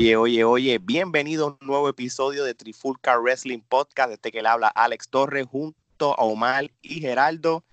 [0.00, 4.48] Oye, oye, oye, bienvenido a un nuevo episodio de Trifulca Wrestling Podcast, este que le
[4.48, 7.64] habla Alex Torres junto a Omar y Geraldo.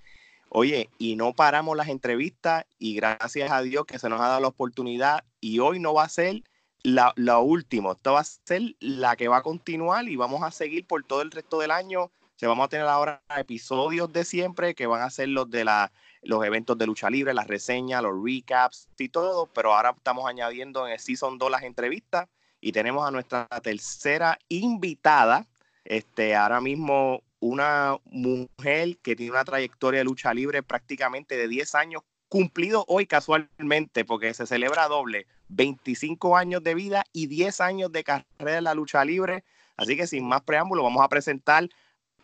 [0.50, 4.42] Oye, y no paramos las entrevistas y gracias a Dios que se nos ha dado
[4.42, 6.44] la oportunidad y hoy no va a ser
[6.84, 10.52] la, la última, esto va a ser la que va a continuar y vamos a
[10.52, 12.12] seguir por todo el resto del año.
[12.36, 15.94] Se vamos a tener ahora episodios de siempre que van a ser los de la
[16.28, 20.86] los eventos de lucha libre, las reseñas, los recaps y todo, pero ahora estamos añadiendo
[20.86, 22.28] en el Season 2 las entrevistas
[22.60, 25.48] y tenemos a nuestra tercera invitada,
[25.86, 31.76] este, ahora mismo una mujer que tiene una trayectoria de lucha libre prácticamente de 10
[31.76, 37.92] años, cumplido hoy casualmente, porque se celebra doble, 25 años de vida y 10 años
[37.94, 39.46] de carrera en la lucha libre.
[39.78, 41.70] Así que sin más preámbulo, vamos a presentar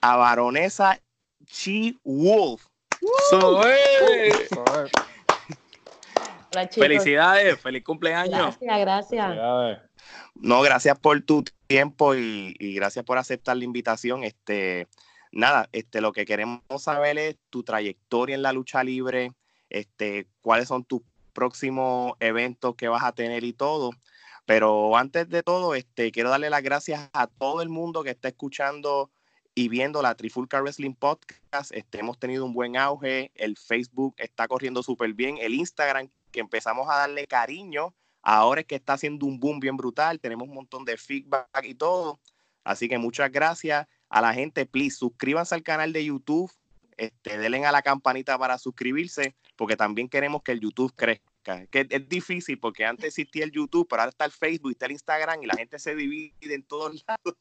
[0.01, 0.99] a Baronesa
[1.45, 2.72] Chi Wolf.
[6.71, 8.57] Felicidades, feliz cumpleaños.
[8.59, 9.81] Gracias, gracias.
[10.35, 14.23] No, gracias por tu tiempo y, gracias por aceptar la invitación.
[14.23, 14.87] Este,
[15.31, 19.31] nada, este, lo que queremos saber es tu trayectoria en la lucha libre,
[19.69, 21.01] este, cuáles son tus
[21.33, 23.91] próximos eventos que vas a tener y todo.
[24.45, 28.27] Pero antes de todo, este, quiero darle las gracias a todo el mundo que está
[28.27, 29.09] escuchando
[29.55, 34.47] y viendo la Trifulca Wrestling Podcast, este, hemos tenido un buen auge, el Facebook está
[34.47, 39.25] corriendo súper bien, el Instagram que empezamos a darle cariño, ahora es que está haciendo
[39.25, 42.19] un boom bien brutal, tenemos un montón de feedback y todo,
[42.63, 46.51] así que muchas gracias a la gente, please suscríbanse al canal de YouTube,
[46.97, 51.87] este, denle a la campanita para suscribirse, porque también queremos que el YouTube crezca que
[51.89, 55.43] es difícil porque antes existía el YouTube, pero ahora está el Facebook, está el Instagram
[55.43, 57.37] y la gente se divide en todos lados.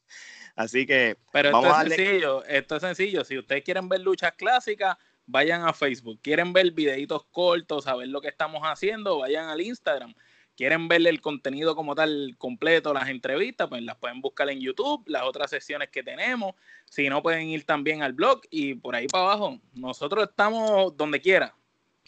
[0.55, 3.25] Así que pero vamos esto es a sencillo, esto es sencillo.
[3.25, 6.19] Si ustedes quieren ver luchas clásicas, vayan a Facebook.
[6.21, 10.13] Quieren ver videitos cortos, saber lo que estamos haciendo, vayan al Instagram.
[10.55, 15.03] Quieren ver el contenido como tal completo, las entrevistas, pues las pueden buscar en YouTube,
[15.07, 16.53] las otras sesiones que tenemos.
[16.85, 19.59] Si no, pueden ir también al blog y por ahí para abajo.
[19.73, 21.55] Nosotros estamos donde quiera.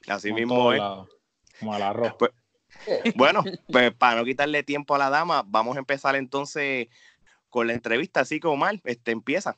[0.08, 0.82] Así mismo es.
[1.60, 2.14] Como al arroz.
[2.18, 2.32] Pues,
[3.16, 6.88] bueno, pues para no quitarle tiempo a la dama, vamos a empezar entonces
[7.50, 9.58] con la entrevista, así como mal, este empieza.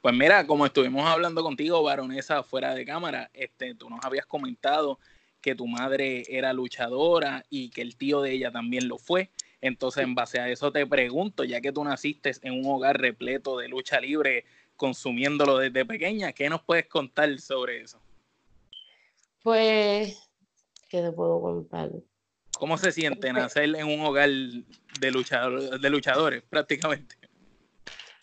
[0.00, 4.98] Pues mira, como estuvimos hablando contigo, baronesa, fuera de cámara, este, tú nos habías comentado
[5.40, 9.30] que tu madre era luchadora y que el tío de ella también lo fue.
[9.60, 13.58] Entonces, en base a eso te pregunto, ya que tú naciste en un hogar repleto
[13.58, 14.44] de lucha libre,
[14.76, 18.00] consumiéndolo desde pequeña, ¿qué nos puedes contar sobre eso?
[19.42, 20.29] Pues
[20.90, 21.92] ¿Qué te puedo contar?
[22.58, 27.14] ¿Cómo se siente nacer en un hogar de, luchador, de luchadores prácticamente?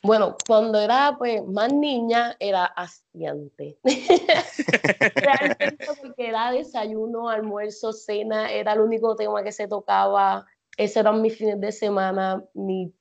[0.03, 3.79] Bueno, cuando era pues más niña era hastiante.
[5.15, 10.45] Realmente porque era desayuno, almuerzo, cena, era el único tema que se tocaba.
[10.75, 12.91] Esos eran mis fines de semana, mis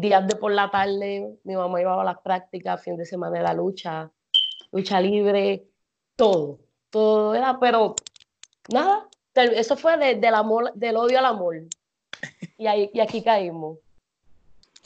[0.00, 1.36] días de por la tarde.
[1.42, 4.12] Mi mamá iba a las prácticas, fin de semana era lucha,
[4.70, 5.66] lucha libre,
[6.14, 6.60] todo.
[6.88, 7.96] Todo era, pero
[8.68, 11.56] nada, eso fue del amor, del odio al amor.
[12.58, 13.78] Y, ahí, y aquí caímos.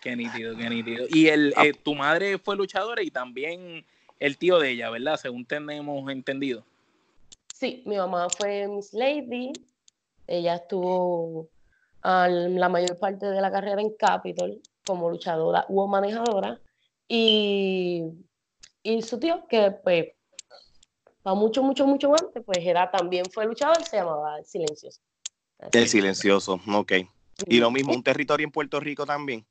[0.01, 1.07] Qué nítido, qué nítido.
[1.09, 1.67] Y el, ah.
[1.67, 3.85] eh, tu madre fue luchadora y también
[4.19, 5.17] el tío de ella, ¿verdad?
[5.17, 6.65] Según tenemos entendido.
[7.55, 9.53] Sí, mi mamá fue Miss Lady.
[10.27, 11.49] Ella estuvo
[12.03, 16.59] la mayor parte de la carrera en Capitol como luchadora o manejadora.
[17.07, 18.05] Y,
[18.83, 20.07] y su tío, que pues
[21.23, 25.01] para mucho, mucho, mucho antes, pues era también fue luchador, se llamaba El Silencioso.
[25.73, 26.93] el Silencioso, ok.
[27.47, 29.47] Y lo mismo, un territorio en Puerto Rico también.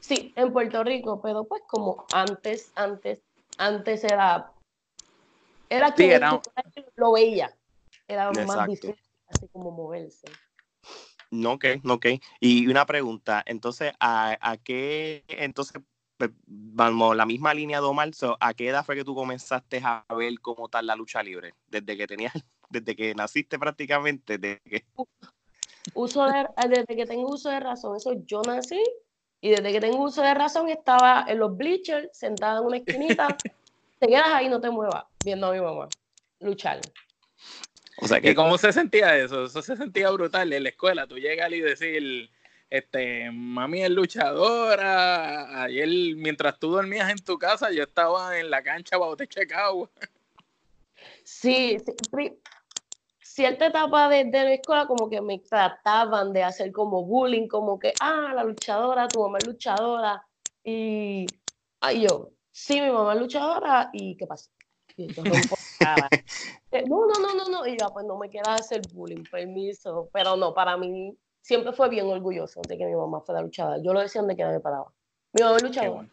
[0.00, 3.22] Sí, en Puerto Rico, pero pues como antes, antes,
[3.56, 4.52] antes era,
[5.70, 6.20] era que
[6.96, 7.56] lo veía,
[8.06, 8.94] era más difícil,
[9.28, 10.26] así como moverse.
[11.30, 12.06] No, ok, ok.
[12.38, 15.80] Y una pregunta, entonces, ¿a, a qué, entonces,
[16.46, 20.40] vamos, la misma línea de Omar, ¿a qué edad fue que tú comenzaste a ver
[20.40, 21.54] cómo tal la lucha libre?
[21.68, 22.32] Desde que tenías,
[22.70, 24.84] desde que naciste prácticamente, desde que...
[25.94, 28.82] Uso de, desde que tengo uso de razón, eso yo nací
[29.40, 33.28] y desde que tengo uso de razón estaba en los bleachers, sentada en una esquinita,
[33.98, 35.88] te quedas ahí, no te muevas, viendo a mi mamá
[36.40, 36.80] luchar.
[37.98, 39.44] O sea, que ¿cómo se sentía eso?
[39.44, 42.30] Eso se sentía brutal en la escuela, tú llegas y decir
[42.70, 45.62] este, mami es luchadora.
[45.64, 49.90] Ayer, mientras tú dormías en tu casa, yo estaba en la cancha bajo te checao.
[51.24, 52.38] Sí, sí,
[53.20, 57.78] cierta etapa de, de, la escuela como que me trataban de hacer como bullying, como
[57.78, 60.24] que, ah, la luchadora, tu mamá es luchadora.
[60.62, 61.26] Y
[61.80, 64.50] ay, yo, sí, mi mamá es luchadora, ¿y qué pasa?
[66.86, 70.36] no, no, no, no, no, y ya, pues no me quiera hacer bullying, permiso, pero
[70.36, 73.76] no, para mí siempre fue bien orgulloso de que mi mamá fuera luchadora.
[73.82, 74.90] Yo lo decía donde que me paraba.
[75.34, 76.08] Mi mamá es luchadora.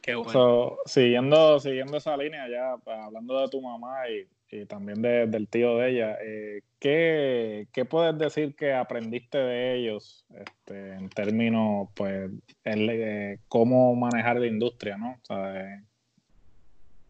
[0.00, 0.76] Qué bueno.
[0.86, 4.26] siguiendo, siguiendo esa línea ya, hablando de tu mamá y,
[4.66, 10.94] también del tío de ella, eh, ¿qué, ¿qué, puedes decir que aprendiste de ellos este,
[10.94, 12.30] en términos, pues,
[12.64, 15.16] el, eh, cómo manejar la industria, ¿no?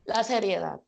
[0.05, 0.81] la seriedad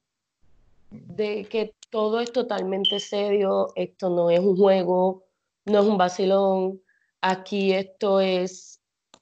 [0.90, 5.24] de que todo es totalmente serio, esto no es un juego,
[5.64, 6.80] no es un vacilón,
[7.20, 8.80] aquí esto es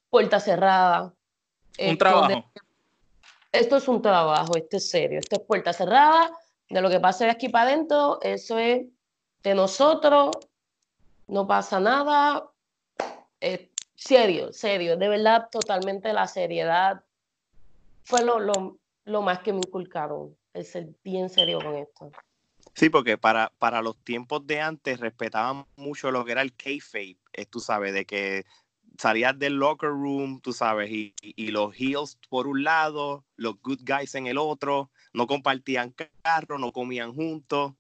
[0.09, 1.15] puerta cerrada.
[1.79, 2.45] Un trabajo.
[3.53, 6.31] esto es un trabajo, esto es serio, esto es puerta cerrada,
[6.69, 8.87] de lo que pasa de aquí para adentro, eso es
[9.43, 10.31] de nosotros,
[11.27, 12.51] no pasa nada,
[13.95, 17.03] serio, serio, de verdad, totalmente la seriedad
[18.05, 22.11] fue lo, lo, lo más que me inculcaron, el ser bien serio con esto.
[22.81, 27.19] Sí, porque para, para los tiempos de antes respetaban mucho lo que era el kayfabe,
[27.35, 28.47] es, tú sabes, de que
[28.97, 31.15] salías del locker room, tú sabes, y,
[31.50, 36.73] los heels por un lado, los good guys en el otro, no compartían carro, no
[36.73, 37.75] comían juntos.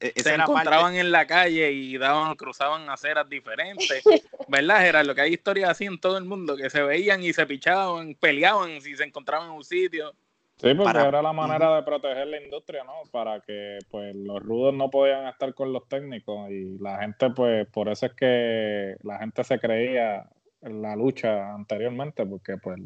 [0.00, 4.02] E, se encontraban en la calle y daban, cruzaban aceras diferentes,
[4.48, 7.32] ¿verdad, Era Lo que hay historias así en todo el mundo, que se veían y
[7.32, 10.14] se pichaban, peleaban si se encontraban en un sitio.
[10.56, 13.02] Sí, porque era la manera de proteger la industria, ¿no?
[13.10, 17.66] Para que pues los rudos no podían estar con los técnicos y la gente, pues,
[17.68, 20.30] por eso es que la gente se creía
[20.62, 22.80] en la lucha anteriormente, porque pues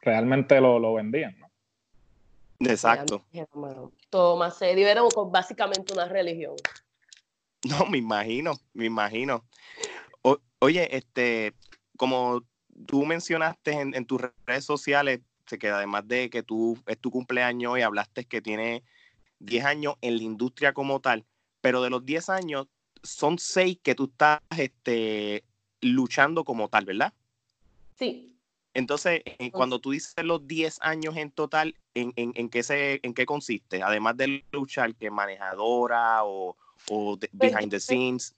[0.00, 1.50] realmente lo, lo vendían, ¿no?
[2.60, 3.24] Exacto.
[4.08, 6.54] Todo más serio, era básicamente una religión.
[7.64, 9.42] No, me imagino, me imagino.
[10.60, 11.52] oye, este,
[11.96, 12.44] como
[12.86, 17.78] tú mencionaste en, en tus redes sociales, que además de que tú es tu cumpleaños
[17.78, 18.82] y hablaste que tiene
[19.38, 21.24] 10 años en la industria como tal,
[21.60, 22.66] pero de los 10 años
[23.02, 25.44] son 6 que tú estás este,
[25.80, 27.12] luchando como tal, ¿verdad?
[27.98, 28.32] Sí.
[28.74, 33.14] Entonces, eh, cuando tú dices los 10 años en total, ¿en, en, qué, se, en
[33.14, 33.82] qué consiste?
[33.82, 36.56] Además de luchar, que manejadora o,
[36.90, 38.34] o pues, behind the scenes.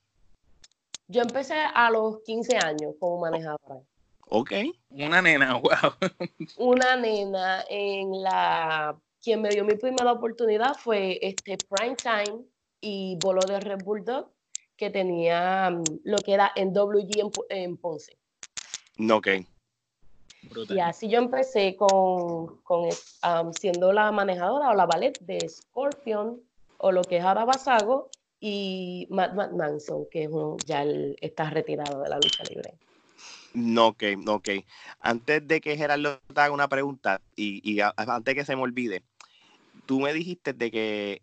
[1.09, 3.81] Yo empecé a los 15 años como manejadora.
[4.29, 4.53] Ok.
[4.91, 5.93] Una nena, wow.
[6.59, 8.97] Una nena en la...
[9.23, 12.45] Quien me dio mi primera oportunidad fue este Prime Time
[12.81, 14.31] y Bolo de Red Bulldog,
[14.77, 18.17] que tenía mm, lo que era en WG en, Ponce.
[19.11, 19.29] Ok.
[20.69, 26.41] Y así yo empecé con, con um, siendo la manejadora o la ballet de Scorpion
[26.79, 28.09] o lo que es ahora Basago
[28.41, 30.29] y Matt, Manson, que
[30.65, 30.85] ya
[31.21, 32.79] está retirado de la lucha libre.
[33.55, 34.49] No, ok, ok.
[35.01, 39.03] Antes de que Gerardo te haga una pregunta y, antes que se me olvide,
[39.87, 41.23] tú me dijiste de que,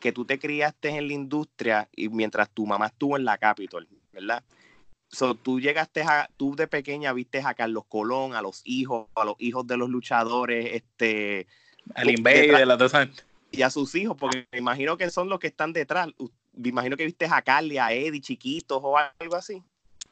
[0.00, 3.86] que tú te criaste en la industria y mientras tu mamá estuvo en la Capitol,
[4.12, 4.42] ¿verdad?
[5.10, 9.26] So, tú llegaste a, tú de pequeña viste a Carlos Colón, a los hijos, a
[9.26, 11.46] los hijos de los luchadores, este...
[11.94, 12.92] Al Invader, de la dos
[13.50, 16.08] Y a sus hijos, porque me imagino que son los que están detrás.
[16.54, 19.62] Me imagino que viste a Carly, a Eddie, chiquitos o algo así.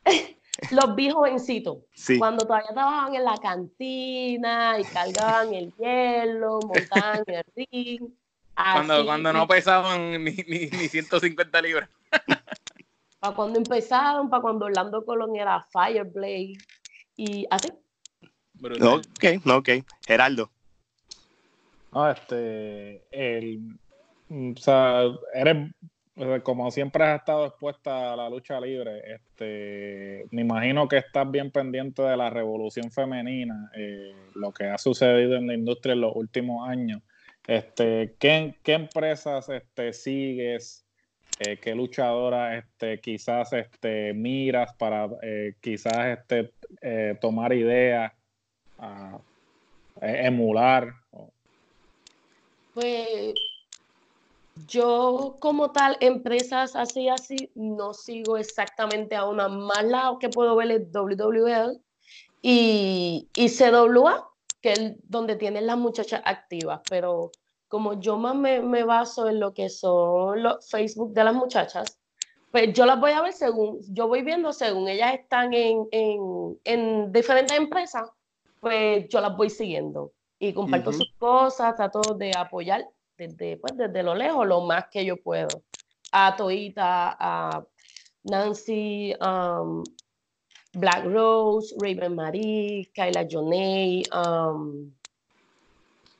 [0.71, 1.79] los vi jovencitos,
[2.19, 8.11] cuando todavía trabajaban en la cantina y cargaban el hielo, montaban el ring.
[8.55, 11.89] Cuando, cuando no pesaban ni, ni, 150 libras.
[13.19, 16.55] para cuando empezaron, para cuando Orlando Colón era Fireblade
[17.17, 17.69] y así.
[18.63, 19.69] Ok, ok.
[20.07, 20.51] Geraldo.
[21.93, 23.79] No, este, el,
[24.29, 25.73] o sea, eres
[26.43, 29.90] como siempre has estado expuesta a la lucha libre, este,
[30.31, 35.37] me imagino que estás bien pendiente de la revolución femenina, eh, lo que ha sucedido
[35.37, 37.03] en la industria en los últimos años.
[37.47, 40.85] Este, ¿qué, empresas este, sigues?
[41.41, 46.19] Eh, ¿Qué luchadoras este, quizás este, miras para eh, quizás
[47.21, 48.13] tomar ideas,
[50.01, 50.93] emular?
[52.75, 53.35] Pues
[54.67, 60.57] yo como tal, empresas así, así, no sigo exactamente a una más lado que puedo
[60.57, 61.81] ver es WWL
[62.43, 64.29] y, y CWA,
[64.61, 67.31] que es donde tienen las muchachas activas, pero
[67.69, 71.99] como yo más me, me, baso en lo que son los Facebook de las muchachas,
[72.51, 76.59] pues yo las voy a ver según, yo voy viendo según ellas están en, en,
[76.65, 78.11] en diferentes empresas,
[78.61, 82.89] pues yo las voy siguiendo y comparto sus cosas, trato de apoyar
[83.21, 85.63] desde, pues, desde lo lejos lo más que yo puedo.
[86.13, 87.65] A Toita, a
[88.25, 89.85] Nancy, um,
[90.73, 94.91] Black Rose, Raven Marie, Kyla Jonay, um,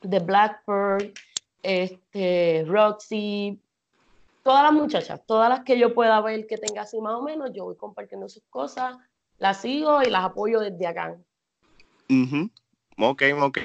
[0.01, 1.13] The Blackbird,
[1.63, 3.59] este, Roxy,
[4.43, 7.51] todas las muchachas, todas las que yo pueda ver que tenga así más o menos,
[7.53, 8.95] yo voy compartiendo sus cosas,
[9.39, 11.17] las sigo y las apoyo desde acá.
[13.01, 13.59] Ok, ok.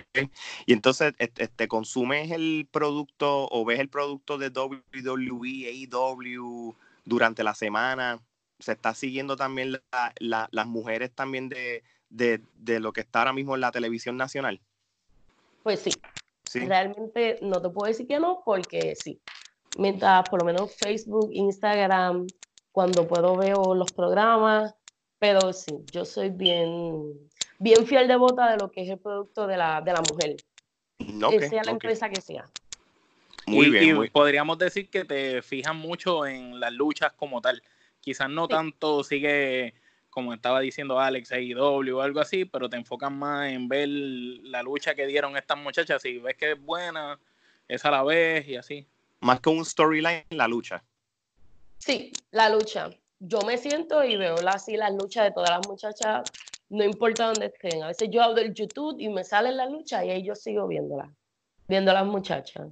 [0.66, 6.74] Y entonces, este, ¿consumes el producto o ves el producto de WWE, AEW
[7.04, 8.18] durante la semana?
[8.58, 9.80] ¿Se está siguiendo también
[10.18, 14.60] las mujeres también de, de, lo que está ahora mismo en la televisión nacional?
[15.62, 15.90] Pues sí.
[16.44, 16.60] sí.
[16.60, 19.20] Realmente no te puedo decir que no, porque sí.
[19.78, 22.26] Mientras por lo menos Facebook, Instagram,
[22.72, 24.74] cuando puedo veo los programas,
[25.18, 29.56] pero sí, yo soy bien, bien fiel devota de lo que es el producto de
[29.56, 30.36] la, de la mujer.
[31.48, 32.44] sea la empresa que sea.
[33.46, 34.02] Muy bien.
[34.02, 37.62] Y podríamos decir que te fijas mucho en las luchas como tal.
[38.00, 39.74] Quizás no tanto sigue,
[40.10, 44.62] como estaba diciendo Alex, AEW o algo así, pero te enfocas más en ver la
[44.62, 46.02] lucha que dieron estas muchachas.
[46.02, 47.18] Si ves que es buena,
[47.68, 48.86] esa la vez y así.
[49.20, 50.82] Más que un storyline, la lucha.
[51.78, 56.30] Sí, la lucha yo me siento y veo así las luchas de todas las muchachas,
[56.68, 57.82] no importa dónde estén.
[57.82, 60.66] A veces yo abro el YouTube y me sale la lucha y ahí yo sigo
[60.66, 61.12] viéndola,
[61.68, 62.68] viendo a las muchachas.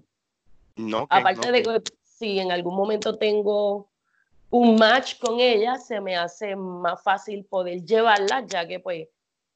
[0.76, 3.88] No, Aparte de que si en algún momento tengo
[4.50, 9.08] un match con ella, se me hace más fácil poder llevarla, ya que pues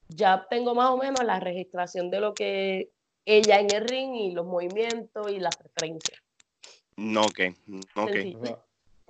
[0.08, 2.90] ya tengo más o menos la registración de lo que
[3.24, 6.20] ella en el ring y los movimientos y las preferencias.
[6.96, 7.40] No, ok,
[7.96, 8.58] ok.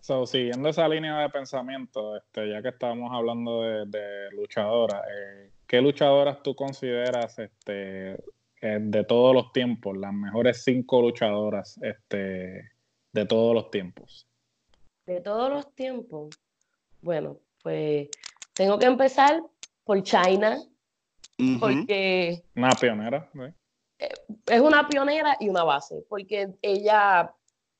[0.00, 5.80] So, siguiendo esa línea de pensamiento, este, ya que estábamos hablando de, luchadoras, eh, ¿qué
[5.80, 12.70] luchadoras tú consideras este, eh, de todos los tiempos, las mejores cinco luchadoras este,
[13.12, 14.26] de todos los tiempos?
[15.04, 16.28] De todos los tiempos.
[17.02, 18.08] Bueno, pues
[18.52, 19.42] tengo que empezar
[19.84, 20.58] por China,
[21.58, 22.42] porque...
[22.54, 23.28] Una pionera.
[23.98, 24.08] Eh,
[24.46, 27.34] es una pionera y una base, porque ella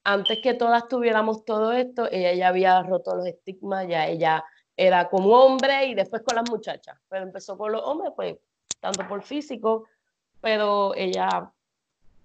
[0.08, 4.42] antes que todas tuviéramos todo esto, ella ya había roto los estigmas, ya ella
[4.74, 6.98] era como hombre y después con las muchachas.
[7.10, 8.36] Pero empezó con los hombres, pues,
[8.80, 9.84] tanto por físico,
[10.40, 11.52] pero ella,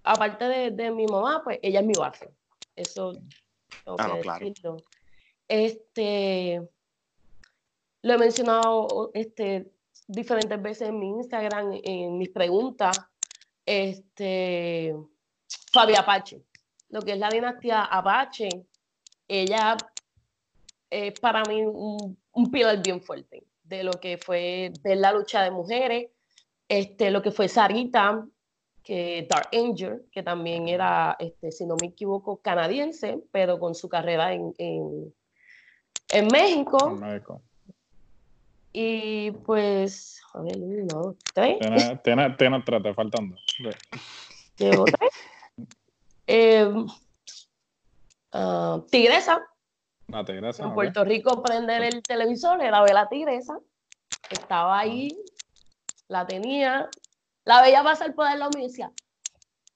[0.03, 2.31] aparte de, mi mamá, pues ella es mi base.
[2.73, 3.15] Eso
[3.85, 4.77] ah, claro.
[5.49, 6.65] Este,
[8.01, 9.73] lo he mencionado este,
[10.07, 12.97] diferentes veces en mi Instagram, en mis preguntas.
[13.65, 14.95] Este,
[15.73, 16.45] Fabi Apache
[16.93, 18.49] lo que es la dinastía Apache,
[19.27, 19.75] ella
[20.91, 25.41] es para mí un, un pilar bien fuerte de lo que fue ver la lucha
[25.41, 26.11] de mujeres,
[26.69, 28.23] este, lo que fue Sarita,
[28.83, 33.89] que Dark Angel, que también era, este, si no me equivoco, canadiense, pero con su
[33.89, 35.11] carrera en, en,
[36.09, 36.91] en México.
[36.91, 37.41] México.
[38.71, 41.57] Y pues, a ver, uno, tres.
[41.59, 43.35] Tiene, tiene, tiene tres, te faltando.
[44.59, 45.09] Llevo tres.
[46.35, 46.65] Eh,
[48.89, 49.39] tigresa.
[50.07, 50.63] La tigresa.
[50.63, 53.59] En Puerto Rico prender el televisor era ver la tigresa.
[54.31, 55.15] Estaba ahí,
[56.07, 56.89] la tenía,
[57.45, 58.91] la veía pasar por el lado y decía,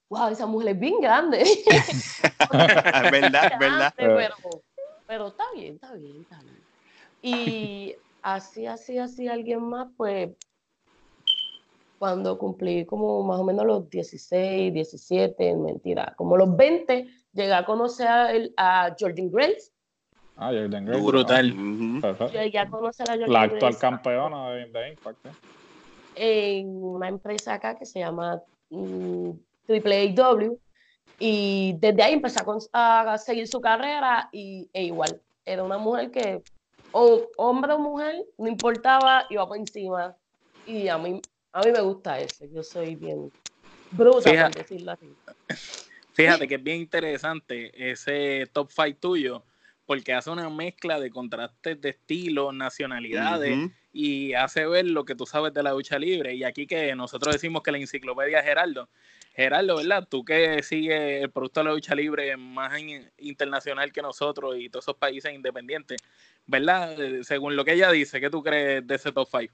[0.08, 1.44] wow, esa mujer es bien grande.
[3.12, 3.94] verdad, verdad.
[3.96, 4.34] Pero,
[5.06, 6.60] pero está bien, está bien, está bien.
[7.22, 10.30] Y así, así, así, alguien más, pues
[11.98, 17.64] cuando cumplí como más o menos los 16, 17, mentira, como los 20, llegué a
[17.64, 18.08] conocer
[18.56, 19.72] a, Jordan Grace.
[20.36, 21.02] Ah, Jordan Grace.
[21.02, 21.52] Brutal.
[22.32, 25.26] Llegué a conocer a Jordan La actual campeona de, de Impact.
[25.26, 25.30] ¿eh?
[26.14, 28.40] En una empresa acá que se llama
[28.70, 29.30] mm,
[29.66, 30.58] Triple AW.
[31.20, 32.38] Y desde ahí empecé
[32.72, 35.20] a, seguir su carrera y, e igual.
[35.44, 36.42] Era una mujer que,
[36.92, 40.14] o hombre o mujer, no importaba, iba por encima.
[40.64, 41.20] Y a mí
[41.58, 43.32] a mí me gusta ese, yo soy bien
[43.90, 45.12] bruta, por decirlo así.
[46.12, 49.42] Fíjate que es bien interesante ese top 5 tuyo,
[49.84, 55.26] porque hace una mezcla de contrastes de estilos, nacionalidades, y hace ver lo que tú
[55.26, 56.32] sabes de la ducha libre.
[56.32, 58.88] Y aquí que nosotros decimos que la enciclopedia Geraldo,
[59.34, 60.06] Gerardo, ¿verdad?
[60.08, 62.72] Tú que sigues el producto de la lucha libre más
[63.16, 66.00] internacional que nosotros y todos esos países independientes,
[66.46, 67.00] ¿verdad?
[67.02, 69.52] Eh, según lo que ella dice, ¿qué tú crees de ese top 5?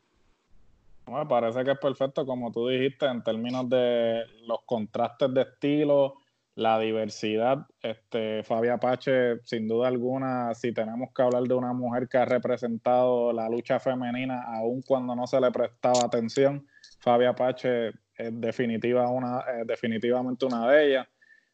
[1.06, 6.14] Bueno, parece que es perfecto, como tú dijiste, en términos de los contrastes de estilo,
[6.54, 7.66] la diversidad.
[7.82, 12.24] Este, Fabia Pache, sin duda alguna, si tenemos que hablar de una mujer que ha
[12.24, 16.66] representado la lucha femenina, aun cuando no se le prestaba atención,
[17.00, 21.08] Fabia Pache es definitiva una, definitivamente una de ellas.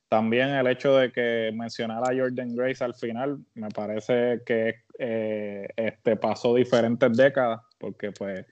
[0.09, 5.69] También el hecho de que mencionara a Jordan Grace al final, me parece que eh,
[5.77, 8.45] este, pasó diferentes décadas, porque pues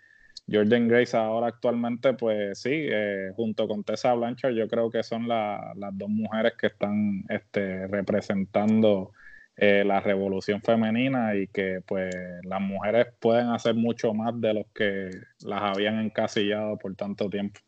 [0.51, 5.29] Jordan Grace ahora actualmente, pues sí, eh, junto con Tessa Blanchard, yo creo que son
[5.29, 9.13] las dos mujeres que están este, representando
[9.57, 12.15] eh, la revolución femenina y que pues
[12.45, 17.61] las mujeres pueden hacer mucho más de los que las habían encasillado por tanto tiempo.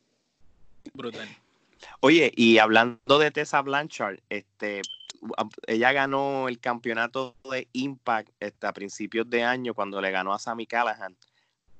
[0.94, 1.28] Brutal.
[2.00, 4.82] Oye, y hablando de Tessa Blanchard, este,
[5.66, 10.38] ella ganó el campeonato de Impact este, a principios de año cuando le ganó a
[10.38, 11.16] Sammy Callahan.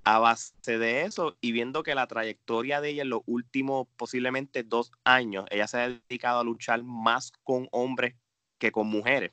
[0.05, 4.63] A base de eso y viendo que la trayectoria de ella en los últimos posiblemente
[4.63, 8.15] dos años, ella se ha dedicado a luchar más con hombres
[8.59, 9.33] que con mujeres.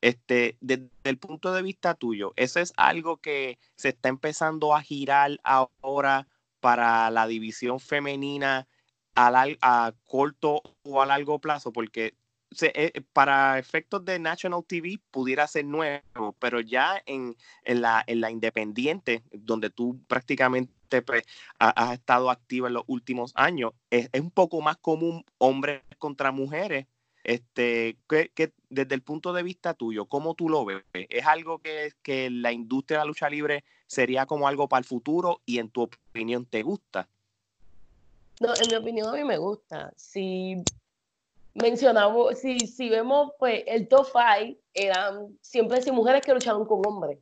[0.00, 4.82] Este, desde el punto de vista tuyo, ¿eso es algo que se está empezando a
[4.82, 6.26] girar ahora
[6.60, 8.66] para la división femenina
[9.14, 11.72] a, a corto o a largo plazo?
[11.72, 12.14] Porque
[12.60, 18.30] eh, para efectos de National TV pudiera ser nuevo, pero ya en, la, en la
[18.30, 21.22] independiente, donde tú prácticamente pues,
[21.58, 26.86] has estado activa en los últimos años, es, un poco más común hombres contra mujeres.
[27.24, 30.82] Este, que, desde el punto de vista tuyo, ¿cómo tú lo ves?
[30.92, 34.84] ¿Es algo que, que la industria de la lucha libre sería como algo para el
[34.84, 37.08] futuro y en tu opinión te gusta?
[38.40, 39.92] No, en mi opinión a mí me gusta.
[39.96, 40.56] Si
[41.54, 47.18] mencionamos, si, si vemos, pues el top five eran siempre mujeres que lucharon con hombres.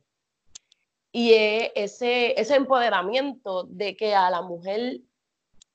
[1.11, 5.01] Y ese, ese empoderamiento de que a la mujer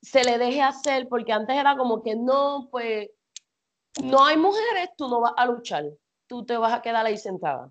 [0.01, 3.11] se le deje hacer, porque antes era como que no, pues
[4.03, 5.85] no hay mujeres, tú no vas a luchar,
[6.27, 7.71] tú te vas a quedar ahí sentada.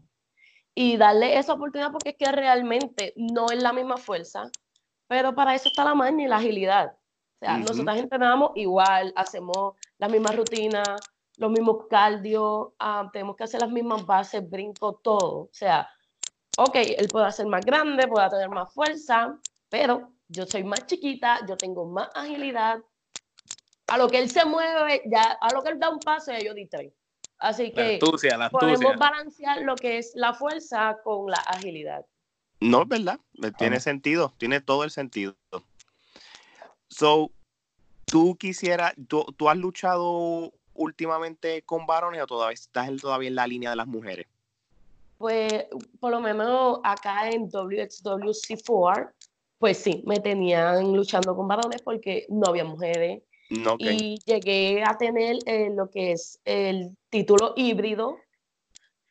[0.75, 4.51] Y darle esa oportunidad porque es que realmente no es la misma fuerza,
[5.07, 6.91] pero para eso está la maña y la agilidad.
[6.91, 10.83] O sea, nosotras entrenamos igual, hacemos la misma rutina,
[11.37, 15.43] los mismos cardio, ah, tenemos que hacer las mismas bases, brinco, todo.
[15.43, 15.89] O sea,
[16.57, 19.37] ok, él puede ser más grande, puede tener más fuerza,
[19.69, 22.79] pero yo soy más chiquita, yo tengo más agilidad.
[23.87, 26.39] A lo que él se mueve, ya, a lo que él da un paso, ya
[26.39, 26.93] yo di tres.
[27.37, 27.99] Así que
[28.51, 32.05] podemos balancear lo que es la fuerza con la agilidad.
[32.61, 33.19] No, es verdad,
[33.57, 35.35] tiene sentido, tiene todo el sentido.
[36.87, 37.31] So,
[38.15, 43.45] tú quisieras, tú, tú, has luchado últimamente con varones o todavía estás todavía en la
[43.45, 44.25] línea de las mujeres?
[45.17, 45.65] Pues
[45.99, 49.11] por lo menos acá en WXWC4,
[49.59, 53.21] pues sí, me tenían luchando con varones porque no había mujeres.
[53.79, 58.15] Y llegué a tener eh, lo que es el título híbrido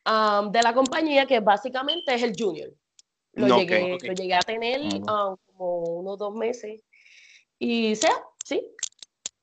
[0.07, 2.71] um, de la compañía, que básicamente es el junior.
[3.35, 6.81] Lo, llegué, lo llegué a tener um, como unos dos meses
[7.59, 8.13] y sea,
[8.45, 8.74] sí,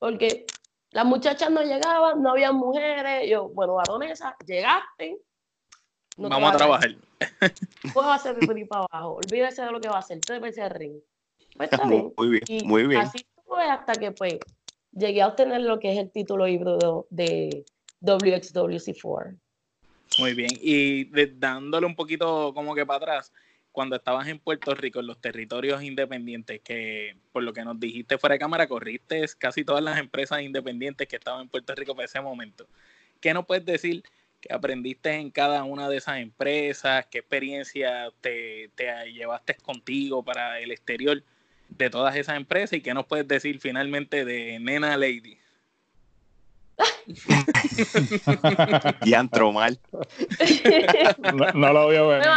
[0.02, 0.46] porque
[0.90, 5.20] las muchachas no llegaban, no había mujeres, yo, bueno, varonesa, llegaste.
[6.16, 6.96] Vamos a, trabajar.
[7.94, 10.70] Puedo hacer mi para abajo, olvídese de lo que va a hacer, tres veces al
[10.70, 10.98] ring.
[11.56, 12.12] Pues está bien.
[12.16, 13.00] Muy bien, muy bien.
[13.00, 14.40] Así fue hasta que pues
[14.90, 17.64] llegué a obtener lo que es el título híbrido de
[18.00, 19.38] WXWC4.
[20.18, 21.04] Muy bien, y
[21.38, 23.32] dándole un poquito como que para atrás,
[23.72, 28.18] cuando estabas en Puerto Rico, en los territorios independientes, que por lo que nos dijiste
[28.18, 32.06] fuera de cámara, corriste casi todas las empresas independientes que estaban en Puerto Rico para
[32.06, 32.66] ese momento.
[33.20, 34.04] ¿Qué nos puedes decir
[34.40, 37.06] que aprendiste en cada una de esas empresas?
[37.10, 41.22] ¿Qué experiencia te, te llevaste contigo para el exterior
[41.70, 42.74] de todas esas empresas?
[42.74, 45.38] ¿Y qué nos puedes decir finalmente de Nena Lady?
[49.04, 49.78] y antro mal.
[51.54, 52.26] No, lo vio venir.
[52.26, 52.32] Me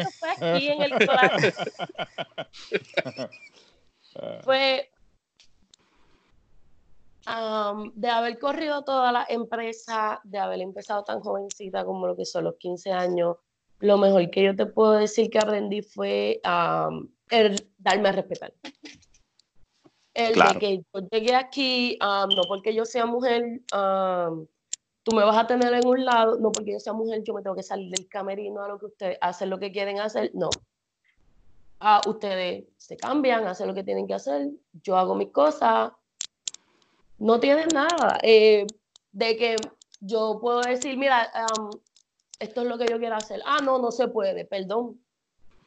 [0.00, 1.52] Eso fue aquí en el clase.
[4.42, 4.90] fue
[7.26, 12.24] um, de haber corrido toda la empresa, de haber empezado tan jovencita como lo que
[12.24, 13.36] son los 15 años,
[13.80, 18.52] lo mejor que yo te puedo decir que aprendí fue um, el darme a respetar.
[20.28, 23.60] El de que yo llegué aquí, no porque yo sea mujer,
[25.02, 27.42] tú me vas a tener en un lado, no porque yo sea mujer, yo me
[27.42, 30.50] tengo que salir del camerino a lo que ustedes hacen lo que quieren hacer, no.
[31.80, 34.50] Ah, ustedes se cambian, hacen lo que tienen que hacer,
[34.82, 35.92] yo hago mis cosas,
[37.18, 38.18] no tienen nada.
[38.22, 38.66] Eh,
[39.12, 39.56] de que
[40.00, 41.30] yo puedo decir, mira,
[42.38, 43.40] esto es lo que yo quiero hacer.
[43.44, 45.00] Ah, no, no se puede, perdón.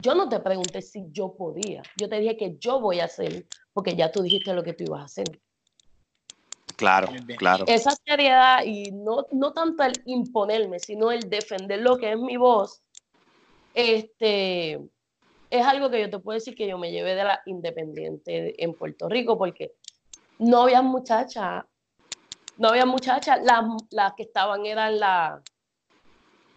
[0.03, 3.45] Yo no te pregunté si yo podía, yo te dije que yo voy a hacer
[3.71, 5.39] porque ya tú dijiste lo que tú ibas a hacer.
[6.75, 7.63] Claro, claro.
[7.67, 12.35] Esa seriedad y no, no tanto el imponerme, sino el defender lo que es mi
[12.35, 12.81] voz,
[13.73, 14.81] este,
[15.49, 18.73] es algo que yo te puedo decir que yo me llevé de la independiente en
[18.73, 19.73] Puerto Rico, porque
[20.37, 21.63] no había muchachas,
[22.57, 25.41] no había muchachas, las, las que estaban eran la,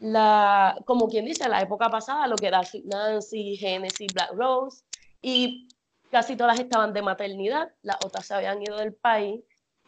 [0.01, 4.85] la, como quien dice, la época pasada, lo que era Nancy, Genesis, Black Rose,
[5.23, 5.69] y
[6.11, 9.41] casi todas estaban de maternidad, las otras se habían ido del país,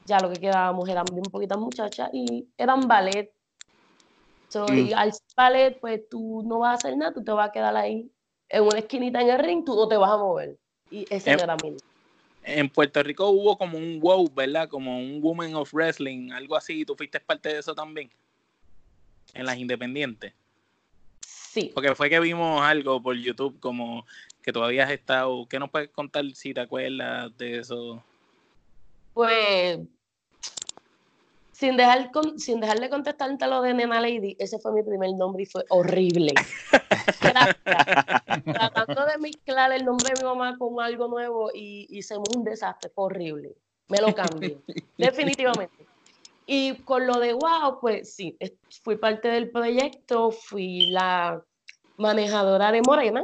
[0.06, 3.32] ya lo que quedábamos eran bien poquitas muchachas y eran ballet.
[4.48, 7.52] So, y al ballet, pues tú no vas a hacer nada, tú te vas a
[7.52, 8.10] quedar ahí
[8.48, 10.56] en una esquinita en el ring, tú no te vas a mover.
[10.90, 11.76] Y ese Em, era mi.
[12.42, 14.68] En Puerto Rico hubo como un WOW, ¿verdad?
[14.70, 16.86] Como un Women of Wrestling, algo así.
[16.86, 18.10] ¿Tú fuiste parte de eso también?
[19.34, 20.32] En las independientes.
[21.20, 21.70] Sí.
[21.74, 24.04] Porque fue que vimos algo por YouTube como
[24.42, 25.46] que todavía has estado.
[25.48, 28.02] ¿Qué nos puedes contar si te acuerdas de eso?
[29.14, 29.78] Pues,
[31.52, 35.12] sin, dejar con- sin dejar de contestarte lo de Nena Lady, ese fue mi primer
[35.14, 36.32] nombre y fue horrible.
[38.44, 42.90] Tratando de mezclar el nombre de mi mamá con algo nuevo y hicimos un desastre,
[42.94, 43.54] fue horrible.
[43.88, 44.58] Me lo cambié,
[44.98, 45.86] definitivamente.
[46.50, 48.38] Y con lo de Wow, pues sí,
[48.82, 51.44] fui parte del proyecto, fui la
[51.98, 53.22] manejadora de Morena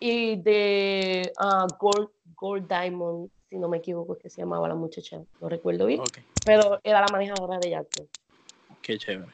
[0.00, 4.74] y de ah, Gold, Gold Diamond, si no me equivoco, es que se llamaba la
[4.74, 6.00] muchacha, no recuerdo bien,
[6.42, 8.08] pero era la manejadora de Jackson.
[8.80, 9.30] qué chévere.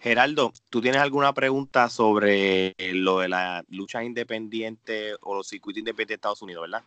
[0.00, 6.10] Geraldo, ¿tú tienes alguna pregunta sobre lo de la lucha independiente o los circuitos independientes
[6.10, 6.84] de Estados Unidos, verdad?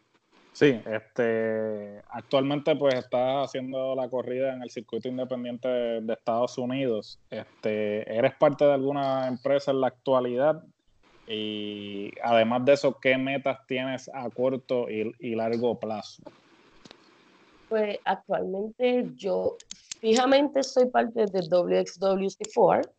[0.54, 7.20] Sí, este, actualmente pues estás haciendo la corrida en el circuito independiente de, Estados Unidos.
[7.30, 10.64] Este, ¿eres parte de alguna empresa en la actualidad?
[11.28, 16.24] Y además de eso, ¿qué metas tienes a corto y, y largo plazo?
[17.70, 19.56] Pues actualmente yo
[20.02, 22.90] fijamente soy parte de WXWC4,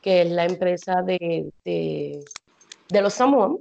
[0.00, 2.24] que es la empresa de, de,
[2.88, 3.58] de los Samoan.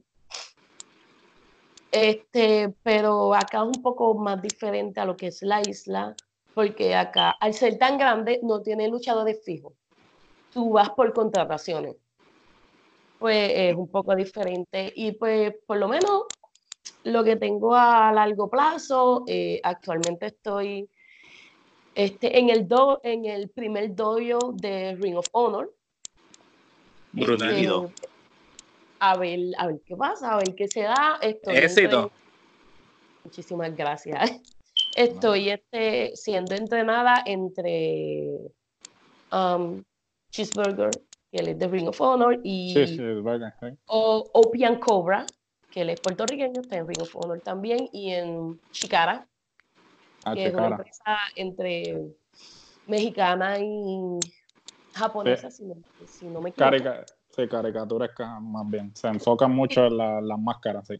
[1.92, 6.16] Este, pero acá es un poco más diferente a lo que es la isla,
[6.54, 9.74] porque acá, al ser tan grande, no tiene luchadores fijos.
[10.54, 11.96] Tú vas por contrataciones.
[13.18, 14.92] Pues es un poco diferente.
[14.96, 16.24] Y pues, por lo menos,
[17.04, 20.90] lo que tengo a largo plazo, eh, actualmente estoy
[21.96, 25.74] este, en, el do, en el primer dojo de Ring of Honor.
[27.12, 27.50] Brutal.
[27.50, 27.92] Este, Nítido.
[29.00, 31.20] A ver, a ver qué pasa, a ver qué se da.
[31.22, 32.12] Estoy Éxito.
[33.24, 34.42] Muchísimas gracias.
[34.96, 38.38] Estoy este, siendo entrenada entre
[39.32, 39.84] um,
[40.32, 43.04] Cheeseburger, que él es de Ring of Honor, y Sí, sí,
[43.86, 45.26] o Opian Cobra,
[45.70, 49.28] que él es puertorriqueño, está en Ring of Honor también, y en Chicara,
[50.26, 51.98] Ah, que es una empresa entre
[52.88, 54.20] mexicana y
[54.94, 56.72] japonesa, si, no, si no me equivoco.
[56.72, 57.06] Carica-
[57.44, 58.96] sí, caricaturesca más bien.
[58.96, 60.96] Se enfocan mucho en la- las máscaras, sí.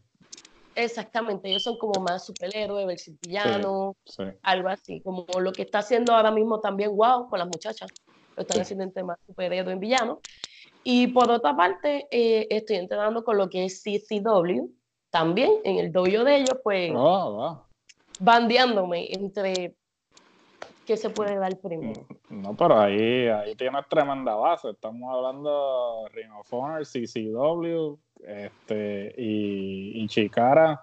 [0.74, 4.22] Exactamente, ellos son como más superhéroes, versus villano, sí.
[4.42, 7.90] algo así, como lo que está haciendo ahora mismo también Wow con las muchachas,
[8.36, 8.62] lo están Sí.
[8.62, 10.20] haciendo entre más superhéroes en villano.
[10.84, 14.70] Y por otra parte, eh, estoy entrenando con lo que es CCW,
[15.10, 17.58] también en el dojo de ellos, pues Oh, wow.
[18.18, 19.76] bandeándome entre
[20.90, 22.04] qué se puede dar primero.
[22.30, 24.70] No, pero ahí, ahí tienes tremenda base.
[24.70, 30.82] Estamos hablando de Ring of Honor, CCW este, y, y Chicara.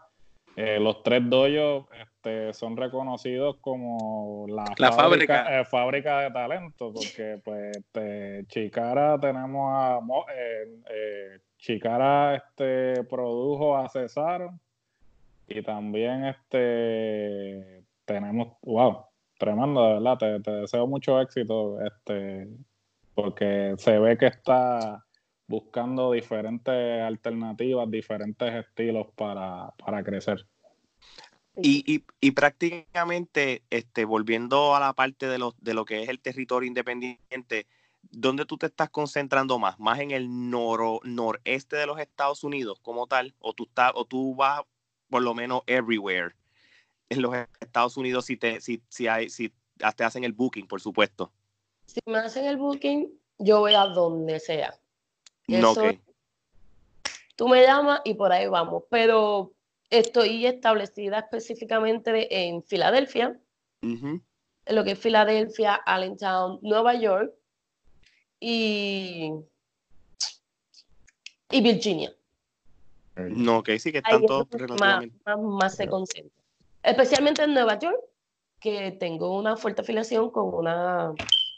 [0.55, 5.43] Eh, los tres doyos este, son reconocidos como la, La fábrica.
[5.43, 9.99] fábrica, eh, fábrica de talento, porque pues este, Chicara tenemos a
[10.33, 14.57] eh, eh, Chicara este, produjo a Cesaro
[15.49, 19.06] y también este tenemos, wow,
[19.37, 22.47] tremendo, de verdad, te, te deseo mucho éxito, este,
[23.13, 25.05] porque se ve que está
[25.47, 30.45] buscando diferentes alternativas, diferentes estilos para, para crecer.
[31.55, 36.09] Y, y, y prácticamente, este, volviendo a la parte de lo, de lo que es
[36.09, 37.65] el territorio independiente,
[38.11, 39.79] ¿dónde tú te estás concentrando más?
[39.79, 43.33] ¿Más en el noro, noreste de los Estados Unidos como tal?
[43.39, 44.61] ¿O tú, estás, o tú vas
[45.09, 46.35] por lo menos everywhere
[47.09, 49.53] en los Estados Unidos si te, si, si hay, si
[49.95, 51.31] te hacen el booking, por supuesto?
[51.85, 54.73] Si me hacen el booking, yo voy a donde sea.
[55.47, 55.99] No, Eso- ok.
[57.35, 59.53] Tú me llamas y por ahí vamos, pero
[59.91, 63.39] estoy establecida específicamente en Filadelfia,
[63.81, 64.23] en
[64.65, 67.31] lo que es Filadelfia, Allentown, Nueva York
[68.39, 69.31] y,
[71.51, 72.11] y Virginia.
[73.15, 75.17] No, ok, sí que Ahí están es todos más, relativamente.
[75.25, 76.36] más, más se concentra.
[76.87, 77.99] Especialmente en Nueva York,
[78.61, 81.13] que tengo una fuerte afiliación con una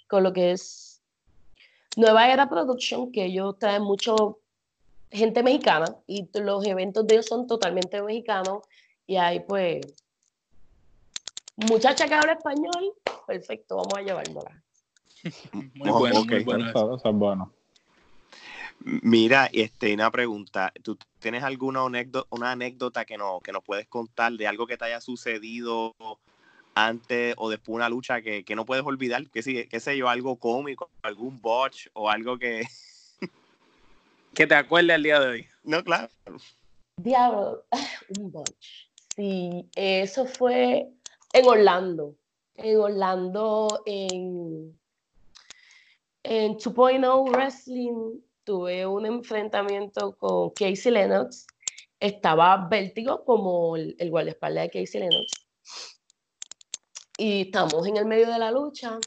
[0.07, 1.03] con lo que es
[1.95, 4.39] Nueva Era Production, que ellos traen mucho
[5.11, 8.63] gente mexicana y los eventos de ellos son totalmente mexicanos
[9.05, 9.81] y hay pues
[11.57, 12.93] muchacha que habla español,
[13.27, 14.63] perfecto, vamos a llevárnosla.
[15.75, 16.69] Muy bueno, muy bueno.
[16.69, 17.53] Eso, eso es bueno.
[18.81, 20.71] Mira, este, una pregunta.
[20.83, 24.77] ¿Tú tienes alguna anécdota, una anécdota que, no, que nos puedes contar de algo que
[24.77, 25.95] te haya sucedido
[26.75, 30.07] antes o después de una lucha que, no puedes olvidar, que sí, qué sé yo,
[30.07, 32.65] algo cómico, algún botch o algo que...
[34.33, 35.47] que te acuerde al día de hoy.
[35.63, 36.09] No, claro.
[36.97, 37.65] Diablo,
[38.17, 38.87] un botch.
[39.15, 40.87] Sí, eso fue
[41.33, 42.15] en Orlando.
[42.55, 44.77] En Orlando, en,
[46.23, 51.45] en 2.0 Wrestling, tuve un enfrentamiento con Casey Lennox.
[51.99, 55.45] Estaba vértigo como el, el guardaespaldas de Casey Lennox
[57.19, 58.97] y estamos en el medio de la lucha.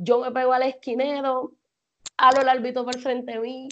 [0.00, 1.52] Yo me pego al esquinero,
[2.16, 3.68] hablo el árbitro por frente de mí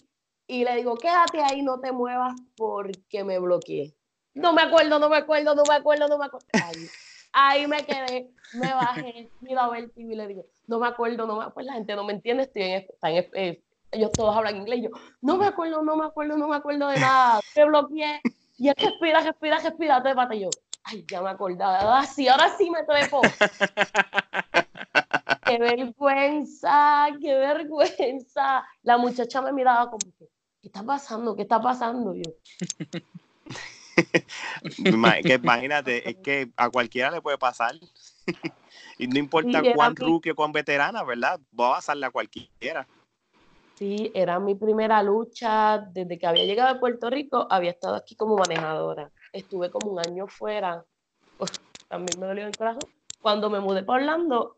[0.46, 3.96] y le digo, quédate ahí, no te muevas porque me bloqueé.
[4.34, 6.46] No me acuerdo, no me acuerdo, no me acuerdo, no me acuerdo.
[7.32, 11.38] Ahí, me quedé, me bajé, miro a ver y le digo, no me acuerdo, no
[11.38, 12.86] me acuerdo, la gente no me entiende, estoy en,
[13.32, 13.63] eh,
[13.94, 16.98] ellos todos hablan inglés, yo, no me acuerdo, no me acuerdo, no me acuerdo de
[16.98, 18.20] nada, me bloqueé,
[18.58, 20.50] y es que respira, respira, respira, trépate yo,
[20.86, 21.98] Ay, ya me acordaba.
[21.98, 23.22] Ah, sí, ahora sí me trepo.
[25.46, 28.64] qué vergüenza, qué vergüenza.
[28.82, 30.26] La muchacha me miraba como que,
[30.60, 31.34] ¿qué está pasando?
[31.34, 32.14] ¿Qué está pasando?
[32.14, 32.34] Yo.
[35.22, 37.74] que imagínate, es que a cualquiera le puede pasar.
[38.98, 41.40] y no importa cuán rookie o cuán veterana, ¿verdad?
[41.58, 42.86] Va a pasarle a cualquiera.
[43.76, 45.78] Sí, era mi primera lucha.
[45.92, 49.98] Desde que había llegado a Puerto Rico, había estado aquí como manejadora estuve como un
[49.98, 50.84] año fuera,
[51.36, 51.50] pues,
[51.88, 52.88] también me dolió el corazón.
[53.20, 54.56] Cuando me mudé para Orlando,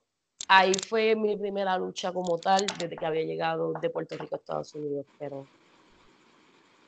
[0.48, 4.38] ahí fue mi primera lucha como tal, desde que había llegado de Puerto Rico a
[4.38, 5.46] Estados Unidos, pero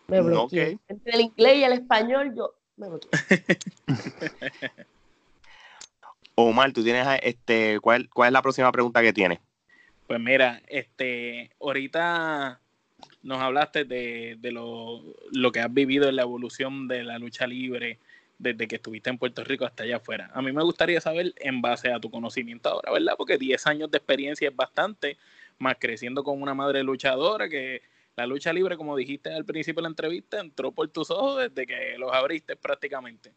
[0.09, 0.79] me bloqueé.
[0.89, 3.11] Entre el inglés y el español, yo me bloqueé.
[6.35, 9.41] Omar, tú tienes este, ¿cuál, ¿cuál es la próxima pregunta que tienes?
[10.09, 12.63] Pues mira, este, ahorita
[13.23, 15.03] nos hablaste de, lo,
[15.53, 17.99] que has vivido en la evolución de la lucha libre
[18.39, 20.31] desde que estuviste en Puerto Rico hasta allá afuera.
[20.33, 23.17] A mí me gustaría saber en base a tu conocimiento ahora, ¿verdad?
[23.19, 25.19] Porque 10 años de experiencia es bastante,
[25.59, 27.83] más creciendo con una madre luchadora que
[28.17, 31.67] la lucha libre, como dijiste al principio de la entrevista, entró por tus ojos desde
[31.67, 33.35] que los abriste prácticamente.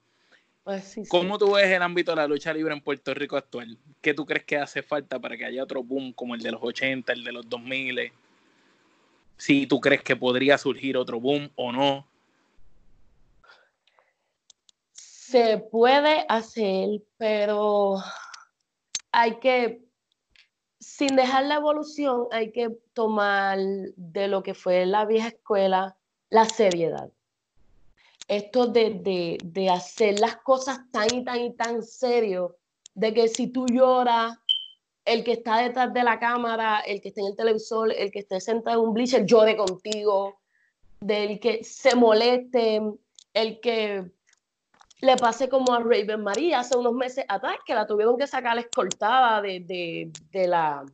[0.64, 3.78] Pues ¿Cómo tú ves el ámbito de la lucha libre en Puerto Rico actual?
[4.00, 6.62] ¿Qué tú crees que hace falta para que haya otro boom como el de los
[6.62, 8.12] 80, el de los 2000?
[9.42, 12.06] si tú crees que podría surgir otro boom o no.
[14.92, 17.96] Se puede hacer, pero
[19.12, 19.84] hay que,
[20.80, 23.58] sin dejar la evolución, hay que tomar
[23.96, 25.98] de lo que fue la vieja escuela
[26.30, 27.10] la seriedad.
[28.32, 32.56] Esto de, de hacer las cosas tan y tan y tan serio,
[32.94, 34.38] de que si tú lloras
[35.04, 38.20] el que está detrás de la cámara, el que está en el televisor, el que
[38.20, 40.40] esté sentado en un bleacher llore contigo,
[41.02, 42.82] del que se moleste,
[43.34, 44.10] el que
[45.02, 48.58] le pase como a Raven María hace unos meses atrás, que la tuvieron que sacar
[48.58, 50.86] escoltada de, de, la,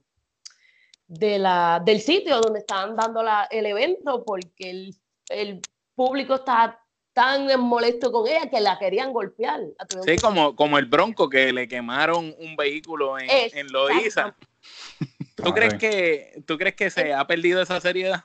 [1.07, 3.21] de la, del sitio donde estaban dando
[3.51, 4.95] el evento porque el,
[5.29, 5.61] el
[5.93, 6.83] público está
[7.17, 9.61] tan molesto con ella que la querían golpear.
[10.05, 14.35] Sí, como, como el Bronco que le quemaron un vehículo en, en Loíza.
[15.35, 18.23] ¿Tú crees, que, ¿Tú crees que se ha perdido esa seriedad?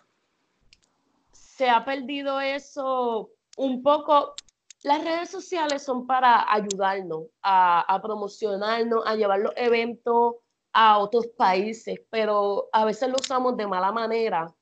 [1.32, 4.34] Se ha perdido eso un poco.
[4.82, 10.34] Las redes sociales son para ayudarnos a, a promocionarnos, a llevar los eventos
[10.74, 14.52] a otros países, pero a veces lo usamos de mala manera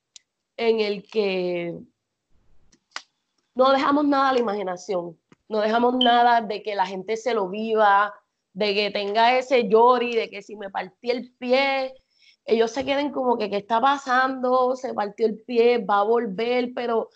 [0.57, 1.75] en el que
[3.55, 7.49] no dejamos nada a la imaginación, no dejamos nada de que la gente se lo
[7.49, 8.15] viva,
[8.53, 11.95] de que tenga ese llori, de que si me partí el pie,
[12.45, 16.73] ellos se queden como que qué está pasando, se partió el pie, va a volver,
[16.75, 17.11] pero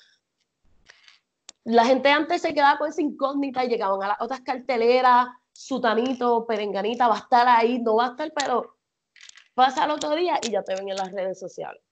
[1.65, 6.47] la gente antes se quedaba con esa incógnita y llegaban a las otras carteleras, sutanito,
[6.47, 8.77] perenganita, va a estar ahí, no va a estar, pero
[9.55, 11.84] pasa el otro día y ya te ven en las redes sociales.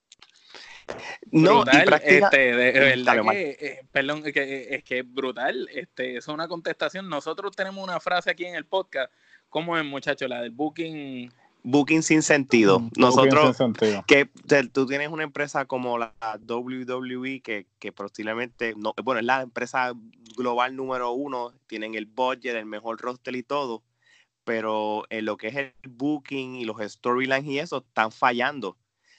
[1.31, 6.49] No, este, de, verdad que, eh, perdón, que, es que es brutal, este, es una
[6.49, 7.09] contestación.
[7.09, 9.13] Nosotros tenemos una frase aquí en el podcast,
[9.49, 12.81] como es muchacho, la del booking booking sin sentido.
[12.81, 13.57] Mm, Nosotros,
[14.07, 14.29] que
[14.73, 16.13] tú tienes una empresa como la
[16.47, 19.93] WWE, que, que posiblemente, no, bueno, es la empresa
[20.37, 23.83] global número uno, tienen el budget, el mejor roster y todo,
[24.45, 28.77] pero en lo que es el booking y los storylines y eso, están fallando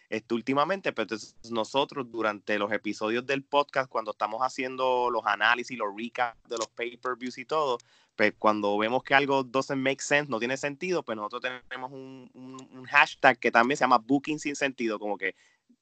[0.09, 1.15] este, últimamente, pero
[1.49, 6.67] nosotros durante los episodios del podcast, cuando estamos haciendo los análisis, los recaps de los
[6.67, 7.77] pay-per-views y todo,
[8.15, 12.29] pues cuando vemos que algo doesn't make sense, no tiene sentido, pues nosotros tenemos un,
[12.33, 15.35] un, hashtag que también se llama Booking sin sentido, como que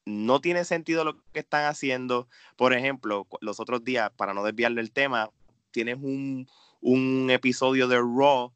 [0.04, 2.28] no tiene sentido lo que están haciendo.
[2.56, 5.30] Por ejemplo, los otros días, para no desviarle el tema,
[5.72, 6.48] tienes un,
[6.80, 8.52] un episodio de Raw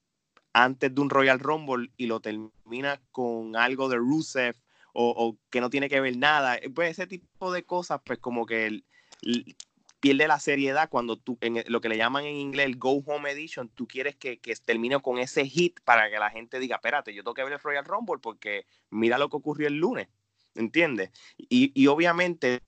[0.53, 4.57] antes de un Royal Rumble y lo termina con algo de Rusev
[4.99, 6.59] o, que no tiene que ver nada.
[6.75, 8.83] Pues ese tipo de cosas, pues como que
[10.01, 13.31] pierde la seriedad cuando tú, en lo que le llaman en inglés el Go Home
[13.31, 17.15] Edition, tú quieres que, que, termine con ese hit para que la gente diga, espérate,
[17.15, 20.09] yo tengo que ver el Royal Rumble porque mira lo que ocurrió el lunes,
[20.55, 21.11] ¿entiendes?
[21.37, 22.61] Y, y obviamente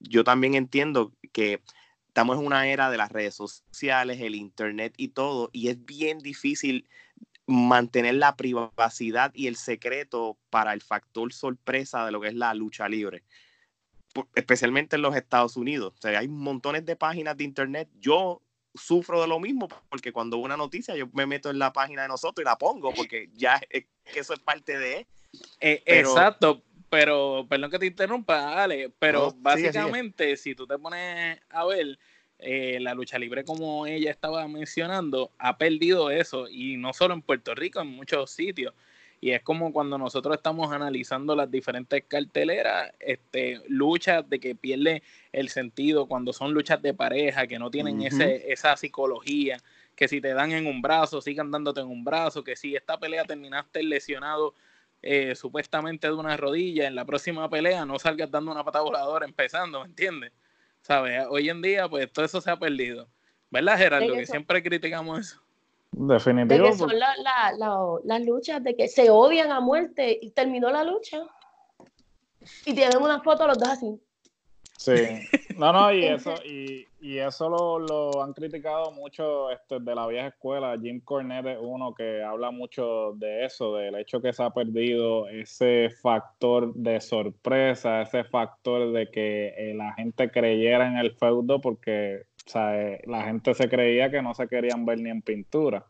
[0.00, 1.62] yo también entiendo que
[2.08, 6.18] estamos en una era de las redes sociales, el internet y todo, y es bien
[6.18, 6.88] difícil
[7.46, 12.52] mantener la privacidad y el secreto para el factor sorpresa de lo que es la
[12.54, 13.22] lucha libre,
[14.34, 15.94] especialmente en los Estados Unidos.
[15.96, 17.88] O sea, hay montones de páginas de internet.
[18.00, 18.42] Yo
[18.74, 22.08] sufro de lo mismo porque cuando una noticia yo me meto en la página de
[22.08, 23.60] nosotros y la pongo porque ya
[24.14, 25.06] eso es parte de...
[25.60, 31.64] Eh, exacto, pero perdón que te interrumpa, Ale, pero básicamente si tú te pones a
[31.64, 31.98] ver
[32.38, 37.22] eh, la lucha libre, como ella estaba mencionando, ha perdido eso, y no solo en
[37.22, 38.74] Puerto Rico, en muchos sitios.
[39.20, 45.02] Y es como cuando nosotros estamos analizando las diferentes carteleras, este, luchas de que pierde
[45.32, 49.58] el sentido cuando son luchas de pareja, que no tienen ese, esa psicología,
[49.94, 52.98] que si te dan en un brazo, sigan dándote en un brazo, que si esta
[52.98, 54.54] pelea terminaste lesionado
[55.02, 59.24] eh, supuestamente de una rodilla, en la próxima pelea no salgas dando una pata voladora
[59.24, 60.32] empezando, ¿me entiendes?
[60.86, 61.26] ¿Sabes?
[61.28, 63.08] Hoy en día, pues todo eso se ha perdido.
[63.50, 64.14] ¿Verdad, Gerardo?
[64.14, 65.40] Que siempre criticamos eso.
[65.90, 66.72] Definitivo.
[66.72, 71.22] son las luchas de que se odian a muerte y terminó la lucha.
[72.64, 74.00] Y tienen una foto los dos así.
[74.76, 74.94] Sí,
[75.56, 80.08] no, no, y eso, y, y eso lo, lo, han criticado mucho este, de la
[80.08, 80.76] vieja escuela.
[80.76, 85.28] Jim Cornette es uno que habla mucho de eso, del hecho que se ha perdido
[85.28, 91.60] ese factor de sorpresa, ese factor de que eh, la gente creyera en el feudo
[91.60, 95.22] porque o sea, eh, la gente se creía que no se querían ver ni en
[95.22, 95.86] pintura.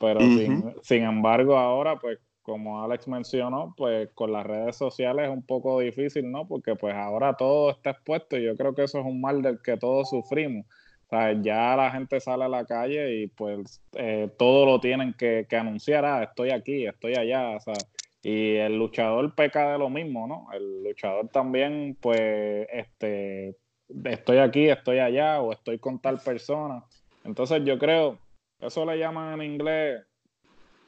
[0.00, 5.32] Pero sin, sin embargo, ahora, pues como Alex mencionó, pues con las redes sociales es
[5.32, 6.46] un poco difícil, ¿no?
[6.46, 9.60] Porque pues ahora todo está expuesto y yo creo que eso es un mal del
[9.60, 10.64] que todos sufrimos.
[11.06, 15.12] O sea, ya la gente sale a la calle y pues eh, todo lo tienen
[15.14, 17.74] que, anunciar, ah, estoy aquí, estoy allá, o sea,
[18.22, 20.46] y el luchador peca de lo mismo, ¿no?
[20.52, 23.56] El luchador también, pues, este,
[24.04, 26.84] estoy aquí, estoy allá o estoy con tal persona.
[27.24, 28.18] Entonces yo creo,
[28.60, 30.00] eso le llaman en inglés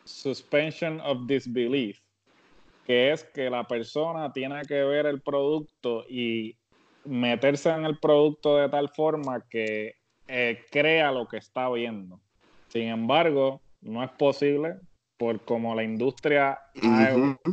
[0.09, 2.01] suspension of disbelief,
[2.87, 6.57] que es que la persona tiene que ver el producto y
[7.05, 9.94] meterse en el producto de tal forma que
[10.27, 12.21] eh, crea lo que está viendo.
[12.68, 14.77] Sin embargo, no es posible
[15.16, 16.59] por como la industria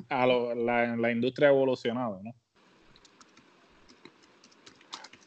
[0.09, 2.21] ha, la, industria ha evolucionado,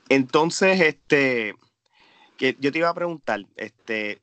[0.08, 1.54] Entonces, este,
[2.36, 4.20] que yo te iba a preguntar, este,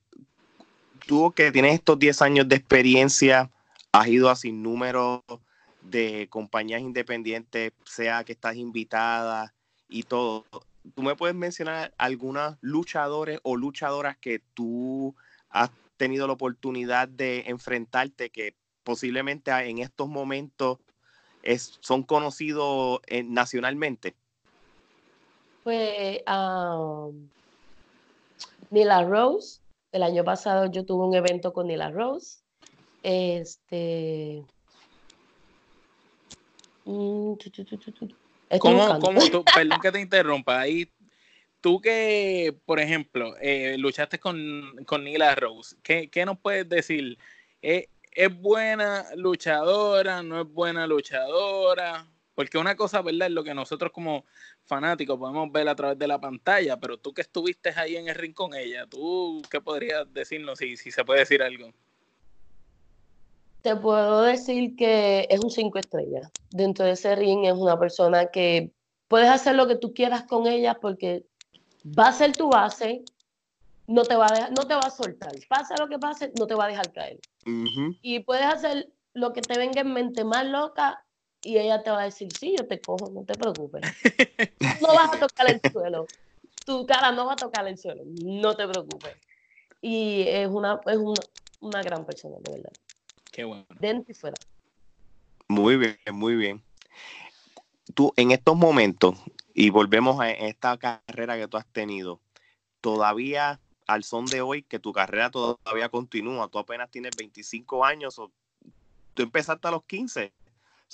[1.05, 3.49] tú que tienes estos 10 años de experiencia,
[3.91, 5.23] has ido a sin número
[5.81, 9.53] de compañías independientes, sea que estás invitada
[9.87, 10.45] y todo.
[10.95, 15.15] ¿Tú me puedes mencionar algunas luchadores o luchadoras que tú
[15.49, 20.79] has tenido la oportunidad de enfrentarte que posiblemente en estos momentos
[21.79, 24.15] son conocidos eh, nacionalmente?
[25.63, 26.19] Pues
[28.69, 29.59] Nila Rose,
[29.95, 32.39] el año pasado yo tuve un evento con Nila Rose.
[33.01, 34.43] Este.
[36.83, 37.33] Mm,
[38.59, 40.91] ¿Cómo, cómo tú, perdón que te interrumpa, ahí
[41.61, 47.17] tú que, por ejemplo, eh, luchaste con, con Nila Rose, ¿qué, ¿qué, nos puedes decir?
[47.61, 50.21] ¿Es, ¿Es buena luchadora?
[50.21, 52.05] ¿No es buena luchadora?
[52.35, 53.29] Porque una cosa, ¿verdad?
[53.29, 54.25] Es lo que nosotros como
[54.65, 58.15] fanáticos podemos ver a través de la pantalla, pero tú que estuviste ahí en el
[58.15, 61.71] ring con ella, ¿tú qué podrías decirnos si, si se puede decir algo?
[63.61, 66.29] Te puedo decir que es un cinco estrellas.
[66.51, 68.69] Dentro de ese ring es una persona que
[69.07, 71.25] puedes hacer lo que tú quieras con ella porque
[71.97, 73.03] va a ser tu base,
[73.87, 75.31] no te va a, no te va a soltar.
[75.47, 77.19] Pase lo que pase, no te va a dejar caer.
[78.01, 81.04] Y puedes hacer lo que te venga en mente más loca
[81.45, 83.81] y ella te va a decir, sí, yo te cojo, no te preocupes.
[84.81, 86.07] No vas a tocar el suelo.
[86.65, 89.15] Tu cara no va a tocar el suelo, no te preocupes.
[89.81, 90.97] Y es una, es
[91.59, 92.71] una, gran persona, de verdad.
[93.31, 93.65] Qué bueno.
[93.79, 94.35] Dentro y fuera.
[95.47, 96.63] Muy bien, muy bien.
[97.93, 99.15] Tú, en estos momentos,
[99.53, 102.19] y volvemos a esta carrera que tú has tenido,
[102.81, 108.17] todavía al son de hoy, que tu carrera todavía continúa, tú apenas tienes 25 años,
[108.17, 108.31] o
[109.13, 110.33] tú empezaste a los 15.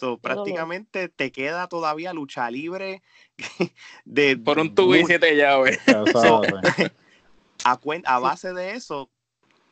[0.01, 3.03] So, prácticamente te queda todavía lucha libre
[4.03, 5.79] de por un tubo y siete llaves.
[7.63, 9.11] a, a base de eso,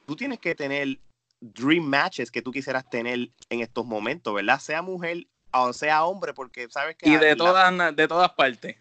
[0.05, 0.99] tú tienes que tener
[1.41, 4.59] dream matches que tú quisieras tener en estos momentos, ¿verdad?
[4.59, 7.09] Sea mujer o sea hombre, porque sabes que...
[7.09, 8.77] Y de, todas, de todas partes.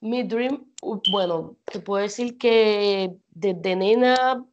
[0.00, 0.66] Mi dream,
[1.10, 4.44] bueno, te puedo decir que desde nena,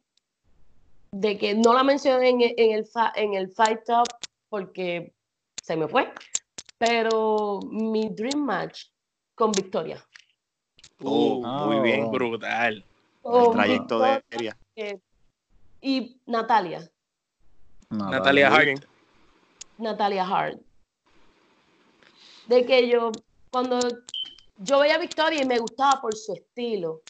[1.12, 4.08] de que no la mencioné en, el, en el Fight Up
[4.52, 5.14] porque
[5.62, 6.12] se me fue,
[6.76, 8.84] pero mi dream match
[9.34, 10.06] con Victoria.
[11.00, 12.84] Uh, muy bien, brutal.
[13.50, 14.54] trayectoria.
[14.76, 15.00] Eh,
[15.80, 16.86] y Natalia.
[17.88, 18.84] Natalia Hart.
[19.78, 20.60] Natalia Hart.
[22.46, 23.10] De que yo,
[23.50, 23.78] cuando
[24.58, 27.00] yo veía a Victoria y me gustaba por su estilo.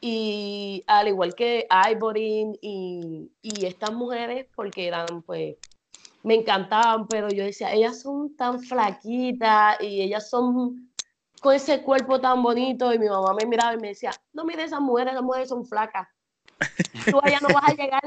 [0.00, 5.56] Y al igual que Ivory y, y estas mujeres, porque eran, pues,
[6.22, 10.90] me encantaban, pero yo decía, ellas son tan flaquitas y ellas son
[11.40, 12.92] con ese cuerpo tan bonito.
[12.92, 15.64] Y mi mamá me miraba y me decía, no mires esas mujeres, esas mujeres son
[15.64, 16.08] flacas.
[17.10, 18.02] Tú allá no vas a llegar,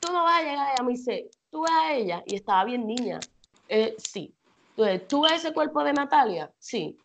[0.00, 0.74] tú no vas a llegar.
[0.76, 3.20] Y a mí dice, tú ves a ella y estaba bien niña.
[3.68, 4.34] Eh, sí.
[4.70, 6.50] Entonces, ¿tú ves ese cuerpo de Natalia?
[6.58, 6.96] Sí.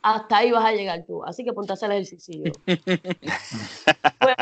[0.00, 1.22] Hasta ahí vas a llegar tú.
[1.24, 2.52] Así que ponte a hacer el ejercicio.
[2.64, 4.36] pues,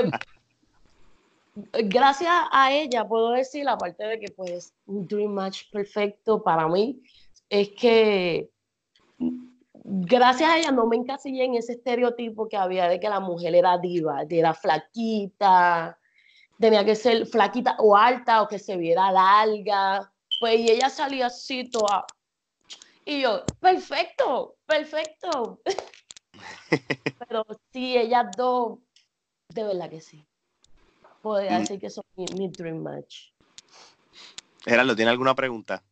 [1.85, 7.03] gracias a ella puedo decir, aparte de que pues un dream match perfecto para mí,
[7.49, 8.51] es que
[9.85, 13.55] gracias a ella no me encasillé en ese estereotipo que había de que la mujer
[13.55, 15.99] era diva, de era flaquita,
[16.59, 20.13] tenía que ser flaquita o alta o que se viera larga.
[20.39, 22.07] Pues y ella salía así toda.
[23.05, 25.61] Y yo, perfecto, perfecto.
[27.29, 28.79] Pero sí, ellas dos,
[29.49, 30.25] de verdad que sí.
[31.23, 31.61] Podría mm.
[31.61, 33.31] decir que son mi, dream match.
[34.65, 35.83] Gerardo, ¿tiene alguna pregunta?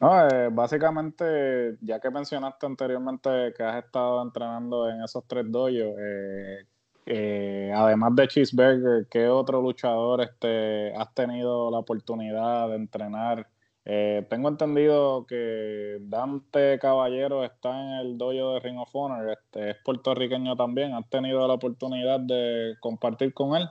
[0.00, 5.94] No, eh, básicamente, ya que mencionaste anteriormente que has estado entrenando en esos tres doyos,
[5.98, 6.66] eh,
[7.06, 13.48] eh, además de Cheeseburger, ¿qué otro luchador este, has tenido la oportunidad de entrenar?
[13.84, 19.70] Eh, tengo entendido que Dante Caballero está en el dojo de Ring of Honor, este,
[19.70, 20.94] es puertorriqueño también.
[20.94, 23.68] ¿Has tenido la oportunidad de compartir con él?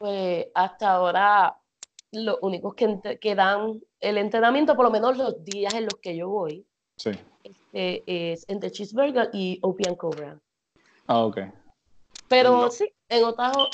[0.00, 1.58] Pues hasta ahora
[2.12, 6.16] los únicos que, que dan el entrenamiento, por lo menos los días en los que
[6.16, 7.10] yo voy, sí.
[7.44, 10.40] este, es entre Cheeseburger y Opian Cobra.
[11.06, 11.40] Ah, ok.
[12.28, 13.68] Pero sí, en Otago,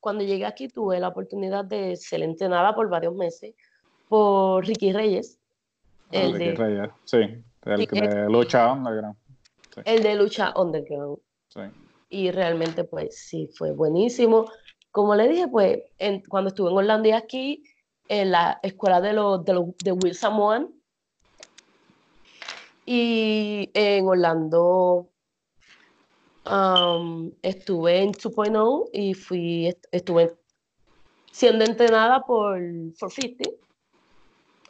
[0.00, 3.54] cuando llegué aquí tuve la oportunidad de ser entrenada por varios meses
[4.08, 5.38] por Ricky Reyes.
[6.08, 7.18] Ah, el Ricky de, Reyes, sí,
[7.66, 9.16] el de lucha underground.
[9.84, 11.18] El de lucha underground.
[11.50, 11.60] Sí.
[12.08, 14.50] Y realmente, pues sí, fue buenísimo.
[14.96, 15.80] Como le dije, pues
[16.26, 17.62] cuando estuve en Orlando y aquí,
[18.08, 20.70] en la escuela de, los, de, los, de Will Samoan,
[22.86, 25.06] y en Orlando
[27.42, 30.34] estuve en 2.0 y fui, estuve
[31.30, 32.58] siendo entrenada por
[32.98, 33.50] 450.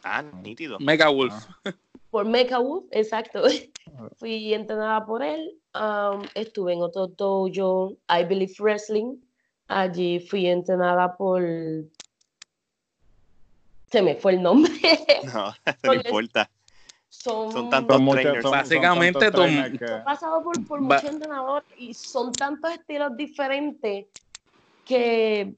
[0.03, 0.81] Ah, nítido.
[0.81, 1.35] Mega Wolf.
[1.65, 1.73] Ah.
[2.11, 3.43] Por Mega Wolf, exacto.
[4.17, 5.57] fui entrenada por él.
[6.35, 9.21] estuve en otro dojo, I Believe Wrestling.
[9.69, 11.43] Allí fui entrenada por.
[13.91, 14.73] Se me fue el nombre.
[15.25, 15.53] No,
[15.83, 16.51] no importa
[17.09, 18.01] son, tantos
[18.51, 24.07] básicamente tú he pasado por, por muchos entrenadores y son tantos estilos diferentes
[24.85, 25.55] que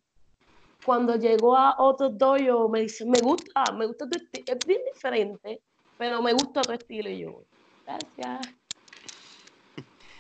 [0.85, 4.81] cuando llego a otro dojo me dice me gusta, me gusta tu estilo, es bien
[4.93, 5.61] diferente,
[5.97, 7.43] pero me gusta tu estilo y yo,
[7.85, 8.55] gracias.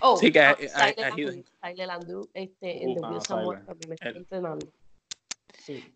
[0.01, 4.73] Oh, sí, que Silent Landru, este, en The Wheels también me está entrenando.
[5.59, 5.95] Sí.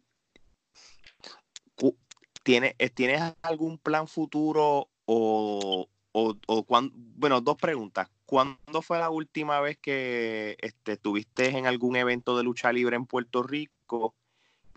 [2.42, 8.08] ¿Tienes, ¿Tienes algún plan futuro o, o, cuando, bueno, dos preguntas.
[8.26, 13.06] ¿Cuándo fue la última vez que este, estuviste en algún evento de lucha libre en
[13.06, 14.14] Puerto Rico?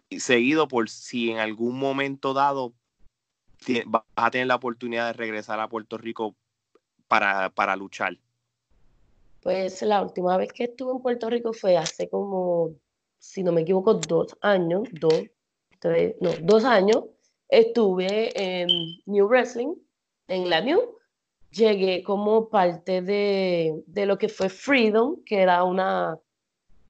[0.09, 2.73] Y seguido por si en algún momento dado
[3.87, 6.35] vas a tener la oportunidad de regresar a Puerto Rico
[7.07, 8.19] para, para luchar.
[9.45, 12.73] Pues la última vez que estuve en Puerto Rico fue hace como,
[13.19, 15.21] si no me equivoco, dos años, dos,
[15.77, 17.03] tres, no, dos años.
[17.47, 18.67] Estuve en
[19.05, 19.75] New Wrestling
[20.29, 20.97] en la New,
[21.51, 26.17] llegué como parte de, lo que fue Freedom, que era una,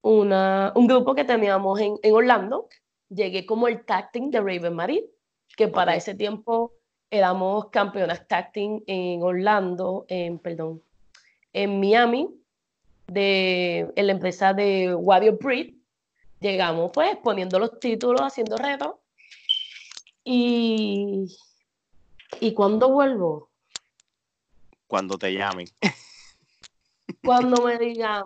[0.01, 2.69] una, un grupo que teníamos en, Orlando.
[3.09, 5.05] Llegué como el tag team de Raven Marie,
[5.57, 6.71] que para ese tiempo
[7.11, 10.81] éramos campeonas tag team en Orlando, en, perdón,
[11.51, 12.29] en Miami,
[13.07, 15.73] de, en la empresa de Warrior Breed.
[16.39, 18.95] Llegamos pues poniendo los títulos, haciendo retos.
[20.23, 21.27] Y
[22.39, 23.49] ¿Y cuándo vuelvo?
[24.87, 25.67] Cuando te llamen.
[27.23, 28.23] Cuando me digan,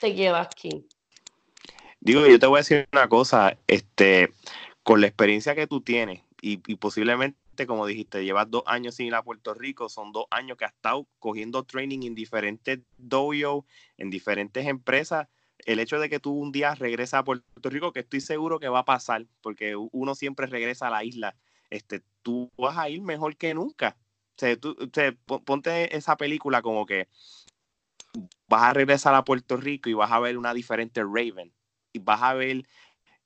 [0.00, 0.86] te quedas aquí.
[2.00, 4.32] Digo, yo te voy a decir una cosa, este,
[4.82, 9.14] con la experiencia que tú tienes y, posiblemente, como dijiste, llevas dos años sin ir
[9.14, 13.64] a Puerto Rico, son dos años que has estado cogiendo training en diferentes dojos,
[13.96, 15.28] en diferentes empresas.
[15.66, 18.68] El hecho de que tú un día regresas a Puerto Rico, que estoy seguro que
[18.68, 21.36] va a pasar, porque uno siempre regresa a la isla,
[21.70, 23.96] este, tú vas a ir mejor que nunca.
[24.40, 24.76] O tú,
[25.44, 27.08] ponte esa película como que
[28.48, 31.52] vas a regresar a Puerto Rico y vas a ver una diferente Raven
[31.92, 32.66] y vas a ver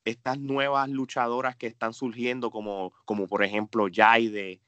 [0.05, 4.61] estas nuevas luchadoras que están surgiendo como, como por ejemplo Jaide,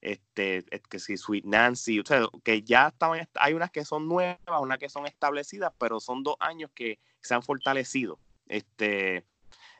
[0.00, 4.38] este, que si Sweet Nancy, o sea, que ya estaban, hay unas que son nuevas,
[4.60, 8.18] unas que son establecidas, pero son dos años que se han fortalecido.
[8.46, 9.24] Este,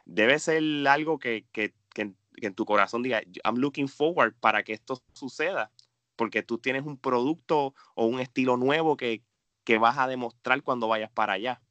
[0.05, 4.73] debe ser algo que, que, que, en tu corazón diga, I'm looking forward para que
[4.73, 5.71] esto suceda,
[6.17, 9.23] porque tú tienes un producto o un estilo nuevo que,
[9.65, 11.63] que vas a demostrar cuando vayas para allá.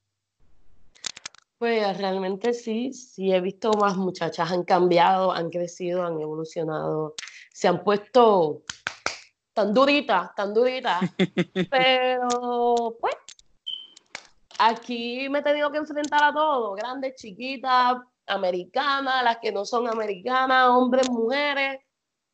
[1.58, 7.16] Pues realmente sí, sí he visto más muchachas, han cambiado, han crecido, han evolucionado,
[7.54, 8.64] se han puesto
[9.54, 11.10] tan duritas, tan duritas,
[11.70, 13.16] pero pues
[14.60, 19.88] aquí me he tenido que enfrentar a todo, grandes, chiquitas, americanas, las que no son
[19.88, 21.80] americanas, hombres, mujeres,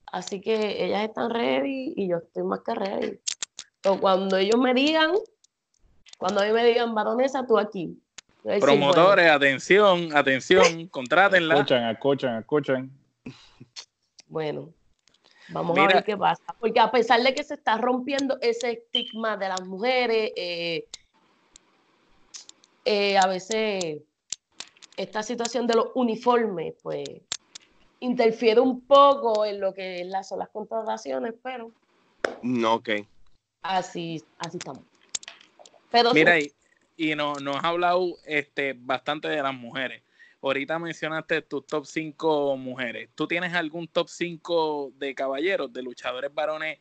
[0.08, 3.20] así que ellas están ready y yo estoy más que ready.
[3.76, 5.12] Entonces, cuando ellos me digan,
[6.18, 8.02] cuando ellos me digan, baronesa, tú aquí,
[8.44, 11.56] Promotores, atención, atención, contrátenla.
[11.56, 12.92] Escuchen, escuchen, escuchen.
[14.28, 14.74] Bueno,
[15.50, 16.42] vamos a ver qué pasa.
[16.60, 20.88] Porque a pesar de que se está rompiendo ese estigma de las mujeres, eh,
[22.86, 23.98] eh, a veces
[24.98, 27.08] esta situación de los uniformes, pues,
[28.00, 31.72] interfiere un poco en lo que son las contrataciones, pero.
[32.42, 32.90] No, ok.
[33.62, 34.84] Así, así estamos.
[35.92, 36.52] Pero Mira, ahí
[37.02, 40.04] y no, nos has hablado este, bastante de las mujeres.
[40.40, 43.10] Ahorita mencionaste tus top 5 mujeres.
[43.16, 46.78] ¿Tú tienes algún top 5 de caballeros, de luchadores varones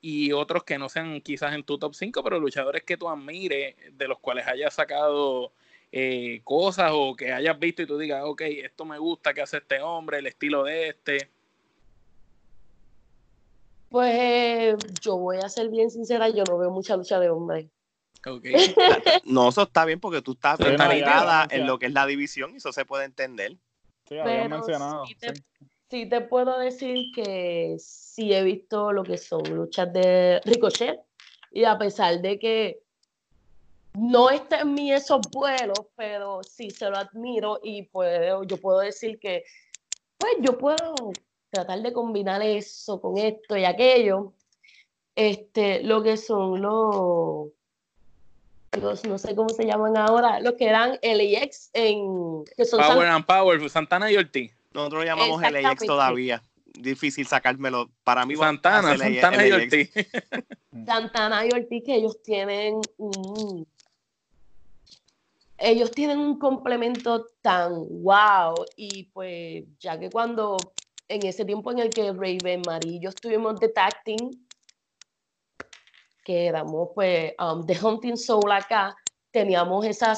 [0.00, 3.74] y otros que no sean quizás en tu top 5, pero luchadores que tú admires,
[3.90, 5.50] de los cuales hayas sacado
[5.90, 9.56] eh, cosas o que hayas visto y tú digas, ok, esto me gusta que hace
[9.56, 11.28] este hombre, el estilo de este?
[13.88, 17.66] Pues yo voy a ser bien sincera, yo no veo mucha lucha de hombres.
[19.24, 22.56] No, eso está bien porque tú estás mentalizada en lo que es la división y
[22.56, 23.56] eso se puede entender.
[24.08, 25.04] Sí, había mencionado.
[25.88, 31.00] Sí te, puedo decir que sí he visto lo que son luchas de Ricochet
[31.52, 32.80] y a pesar de que
[33.94, 38.80] no está en mí esos vuelos, pero sí se lo admiro y puedo, yo puedo
[38.80, 39.44] decir que
[40.18, 41.12] pues yo puedo
[41.50, 44.32] tratar de combinar eso con esto y aquello.
[45.14, 47.52] Este, lo que son los
[48.80, 52.44] no sé cómo se llaman ahora, los que eran LAX en...
[52.56, 54.52] Que son Power and Power, Santana y Ortiz.
[54.72, 56.42] Nosotros lo llamamos LAX todavía.
[56.78, 57.88] Difícil sacármelo.
[58.04, 59.90] Para mí Santana, Santana y Ortiz.
[60.86, 62.80] Santana y Ortiz que ellos tienen
[65.56, 70.58] Ellos tienen un complemento tan wow y pues ya que cuando
[71.08, 74.45] en ese tiempo en el que Raven Marie y yo estuvimos de tacting
[76.26, 78.96] que éramos pues um, The Hunting Soul acá,
[79.30, 80.16] teníamos esa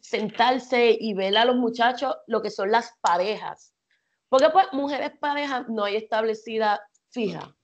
[0.00, 3.72] sentarse y ver a los muchachos lo que son las parejas.
[4.28, 6.80] Porque pues mujeres parejas no hay establecida
[7.10, 7.54] fija.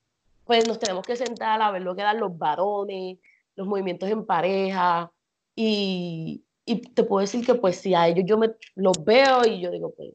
[0.45, 3.19] Pues nos tenemos que sentar a ver lo que dan los varones,
[3.57, 5.11] los movimientos en pareja.
[5.57, 9.61] Y, y te puedo decir que pues si a ellos yo me los veo y
[9.61, 10.15] yo digo, pues,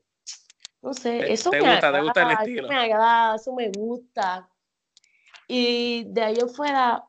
[0.82, 2.68] no sé, eso me gusta, agrada, gusta el estilo.
[2.68, 4.50] Eso me agrada, eso me gusta.
[5.50, 7.04] Y de ahí afuera,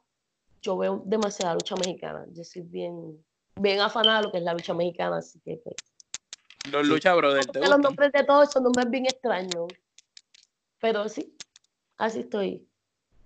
[0.63, 2.27] yo veo demasiada lucha mexicana.
[2.33, 3.25] Yo soy bien,
[3.57, 5.77] bien afanada de lo que es la lucha mexicana, así que pues,
[6.71, 7.49] Los lucha brothers.
[7.55, 9.69] Los nombres de todos son nombres bien extraños.
[10.81, 11.35] Pero sí,
[11.97, 12.67] así estoy.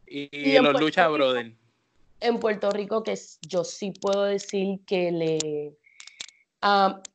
[0.06, 1.54] Y, los lucha brothers.
[2.20, 5.76] En Puerto Rico, que yo sí puedo decir que le.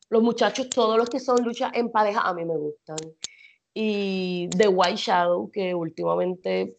[0.09, 2.97] los muchachos, todos los que son luchas en pareja, a mí me gustan.
[3.73, 6.77] Y The White Shadow, que últimamente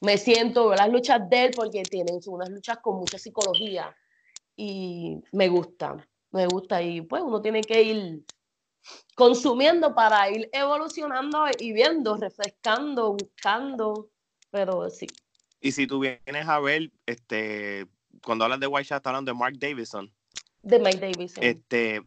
[0.00, 3.94] me siento, veo las luchas de él porque tienen unas luchas con mucha psicología
[4.56, 5.96] y me gusta,
[6.30, 8.24] me gusta y pues uno tiene que ir
[9.14, 14.10] consumiendo para ir evolucionando y viendo, refrescando, buscando,
[14.50, 15.06] pero sí.
[15.60, 17.86] Y si tú vienes a ver, este,
[18.22, 20.12] cuando hablas de White Shot, hablando de Mark Davison.
[20.62, 21.42] De Mike Davison.
[21.42, 22.02] Este,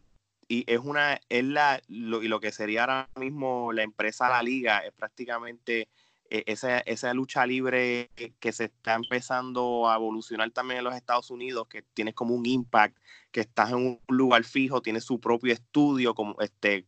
[0.48, 4.42] y es una, es la, lo, y lo que sería ahora mismo la empresa La
[4.42, 5.88] Liga, es prácticamente
[6.30, 11.66] esa, esa, lucha libre que se está empezando a evolucionar también en los Estados Unidos,
[11.68, 12.96] que tienes como un impact,
[13.32, 16.86] que estás en un lugar fijo, tienes su propio estudio, como este,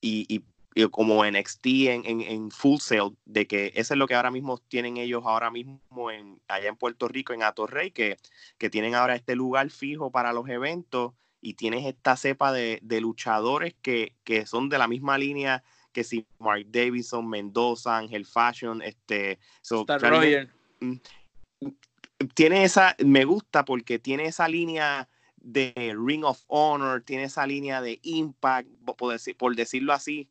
[0.00, 0.44] y, y,
[0.90, 4.58] como NXT en, en, en, Full Sail, de que eso es lo que ahora mismo
[4.58, 8.18] tienen ellos ahora mismo en, allá en Puerto Rico, en Atorrey, que,
[8.58, 13.00] que tienen ahora este lugar fijo para los eventos y tienes esta cepa de, de
[13.00, 15.64] luchadores que, que son de la misma línea
[15.96, 19.38] que si Mark Davidson, Mendoza, Ángel Fashion, este...
[20.80, 20.96] Mm,
[22.34, 27.80] tiene esa, me gusta porque tiene esa línea de Ring of Honor, tiene esa línea
[27.80, 28.68] de Impact,
[28.98, 30.28] por, decir, por decirlo así,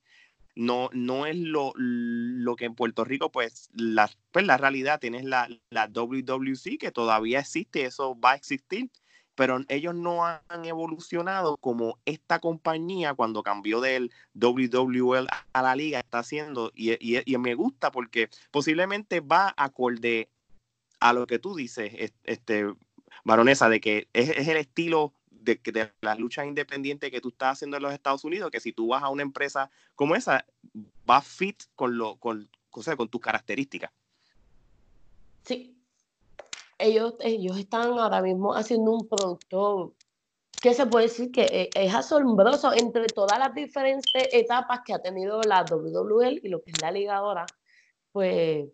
[0.54, 5.24] no, no es lo, lo, que en Puerto Rico, pues la, pues la realidad, tienes
[5.26, 8.92] la, la WWC que todavía existe, eso va a existir,
[9.36, 16.00] pero ellos no han evolucionado como esta compañía cuando cambió del WWL a la liga
[16.00, 20.30] está haciendo y, me gusta porque posiblemente va acorde
[21.00, 22.74] a lo que tú dices, este,
[23.24, 27.78] baronesa, de que es, el estilo de, de las luchas independientes que tú estás haciendo
[27.78, 30.46] en los Estados Unidos, que si tú vas a una empresa como esa,
[31.08, 33.92] va fit con, lo, con, con tus características.
[35.44, 35.75] Sí,
[36.78, 39.94] ellos, ellos están ahora mismo haciendo un producto
[40.62, 45.00] que se puede decir que e, es, asombroso entre todas las diferentes etapas que ha
[45.00, 47.46] tenido la WWL y lo que es la liga ahora,
[48.12, 48.66] pues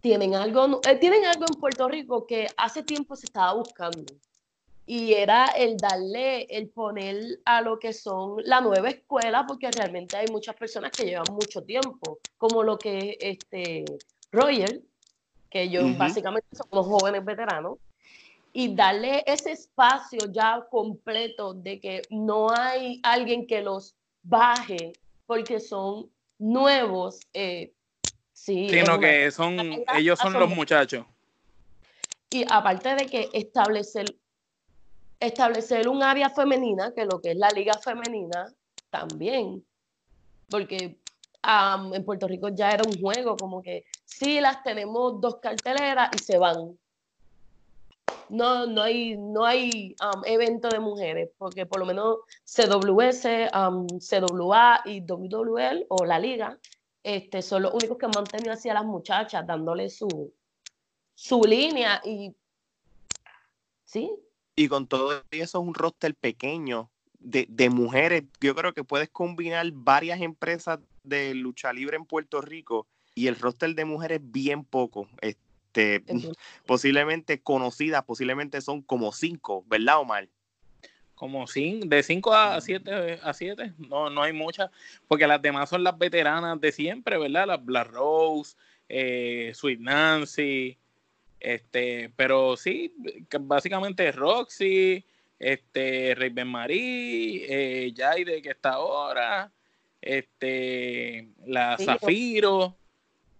[0.00, 4.12] tienen algo, eh, tienen algo en Puerto Rico que hace tiempo se estaba buscando
[4.84, 10.16] y era el darle, el poner a lo que son la nueva escuela, porque realmente
[10.16, 13.84] hay muchas personas que llevan mucho tiempo, como lo que este
[14.32, 14.82] Roger,
[15.52, 17.78] que ellos básicamente son los jóvenes veteranos,
[18.54, 24.92] y darle ese espacio ya completo de que no hay alguien que los baje
[25.26, 27.20] porque son nuevos.
[27.32, 27.72] Eh,
[28.32, 29.58] sí, sino que son,
[29.94, 31.06] ellos son los muchachos.
[32.30, 34.06] Y aparte de que establecer,
[35.20, 38.52] establecer un área femenina, que lo que es la liga femenina,
[38.90, 39.64] también.
[40.50, 40.98] Porque
[41.42, 43.84] en Puerto Rico ya era un juego, como que
[44.18, 46.78] sí las tenemos dos carteleras y se van.
[48.28, 49.94] No, no hay, no hay
[50.24, 56.58] evento de mujeres, porque por lo menos CWS, CWA y WWL o la liga
[57.02, 60.32] este, son los únicos que han mantenido así a las muchachas, dándole su,
[61.14, 62.34] su línea y
[63.84, 64.10] sí.
[64.56, 68.24] Y con todo eso es un roster pequeño de, de, mujeres.
[68.40, 73.36] Yo creo que puedes combinar varias empresas de lucha libre en Puerto Rico y el
[73.36, 75.08] roster de mujeres bien poco.
[75.20, 76.02] Este,
[76.66, 80.28] posiblemente conocidas, posiblemente son como cinco, ¿verdad, Omar?
[81.14, 84.70] Como cinco, de cinco a siete, a siete, no, no hay muchas,
[85.06, 87.46] porque las demás son las veteranas de siempre, ¿verdad?
[87.46, 88.56] Las Black Rose,
[88.88, 90.76] eh, Sweet Nancy,
[91.38, 92.94] este, pero sí,
[93.40, 95.04] básicamente Roxy,
[95.40, 99.50] este, Raven Marie, eh, Jaide que está ahora,
[100.00, 102.76] este, la Zafiro.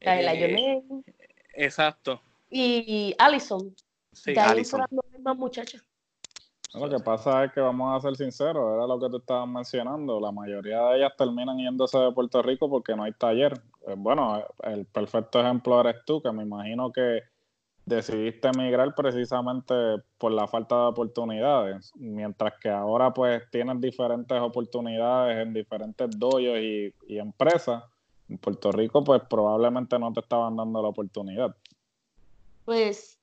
[0.05, 0.83] La de la eh,
[1.55, 2.21] Exacto.
[2.51, 3.75] Y Allison.
[4.13, 4.85] Sí, Allison.
[5.37, 5.85] muchachas.
[6.75, 10.19] Lo que pasa es que vamos a ser sinceros, era lo que tú estabas mencionando,
[10.19, 13.53] la mayoría de ellas terminan yéndose de Puerto Rico porque no hay taller.
[13.87, 17.21] Eh, bueno, el perfecto ejemplo eres tú, que me imagino que
[17.85, 19.75] decidiste emigrar precisamente
[20.17, 26.59] por la falta de oportunidades, mientras que ahora pues tienes diferentes oportunidades en diferentes doyos
[26.59, 27.83] y, empresas.
[28.33, 31.55] En Puerto Rico pues probablemente no te estaban dando la oportunidad.
[32.65, 33.21] Pues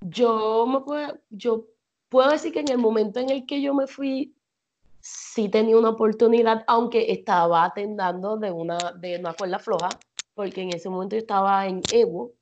[0.00, 1.66] yo me puedo, yo
[2.08, 4.34] puedo decir que en el momento en el que yo me fui
[5.00, 9.90] sí tenía una oportunidad, aunque estaba atendando de una, de una cuerda floja,
[10.34, 12.32] porque en ese momento yo estaba en Evo,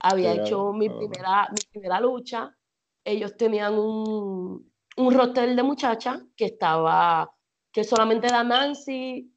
[0.00, 2.52] había hecho mi primera, mi primera lucha.
[3.04, 7.32] Ellos tenían un, un roster de muchachas que estaba,
[7.70, 9.30] que solamente era Nancy,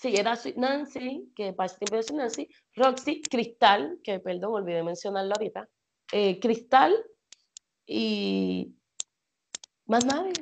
[0.00, 5.34] sí, era Nancy, que para ese tiempo era Nancy, Roxy, Cristal, que perdón, olvidé mencionarlo
[5.36, 5.68] ahorita,
[6.12, 6.96] eh, Cristal
[7.86, 8.74] y
[9.86, 10.32] más nadie.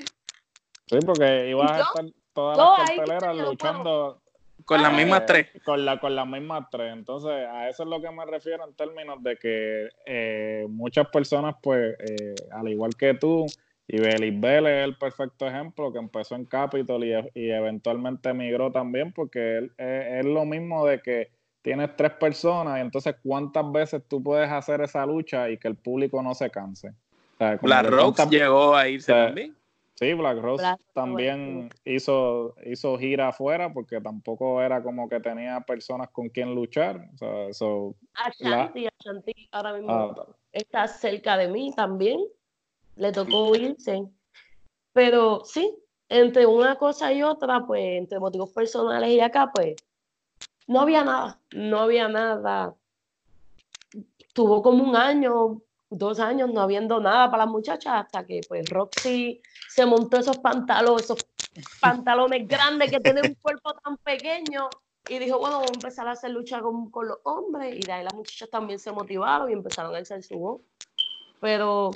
[0.87, 4.23] Sí, porque iba a estar todas las carteleras luchando
[4.65, 5.49] con las mismas tres.
[5.65, 6.93] Con, la, con las mismas tres.
[6.93, 11.57] Entonces, a eso es lo que me refiero en términos de que eh, muchas personas,
[11.61, 13.47] pues, eh, al igual que tú,
[13.91, 18.71] y Belis Vélez es el perfecto ejemplo, que empezó en Capitol y, y eventualmente emigró
[18.71, 21.31] también, porque es, lo mismo de que
[21.63, 25.77] tienes tres personas y entonces cuántas veces tú puedes hacer esa lucha y que el
[25.77, 26.93] público no se canse.
[27.39, 29.57] la Rox llegó a irse también.
[29.99, 36.11] Sí, Black Rose también hizo, hizo gira afuera porque tampoco era como que tenía personas
[36.11, 37.11] con quien luchar.
[37.21, 42.21] O sea, Ashanti, Ashanti ahora mismo ah, está cerca de mí también.
[42.99, 44.07] Le tocó irse.
[44.93, 45.75] Pero sí,
[46.09, 49.77] entre una cosa y otra, pues entre motivos personales y acá, pues
[50.67, 52.75] no había nada, no había nada.
[54.35, 58.69] Tuvo como un año dos años no habiendo nada para las muchachas hasta que pues
[58.69, 61.27] Roxy se montó esos pantalones, esos
[61.81, 64.69] pantalones grandes que tienen un cuerpo tan pequeño
[65.09, 67.93] y dijo, bueno, vamos a empezar a hacer lucha con, con, los hombres y de
[67.93, 70.61] ahí las muchachas también se motivaron y empezaron a alzar su voz.
[71.41, 71.91] Pero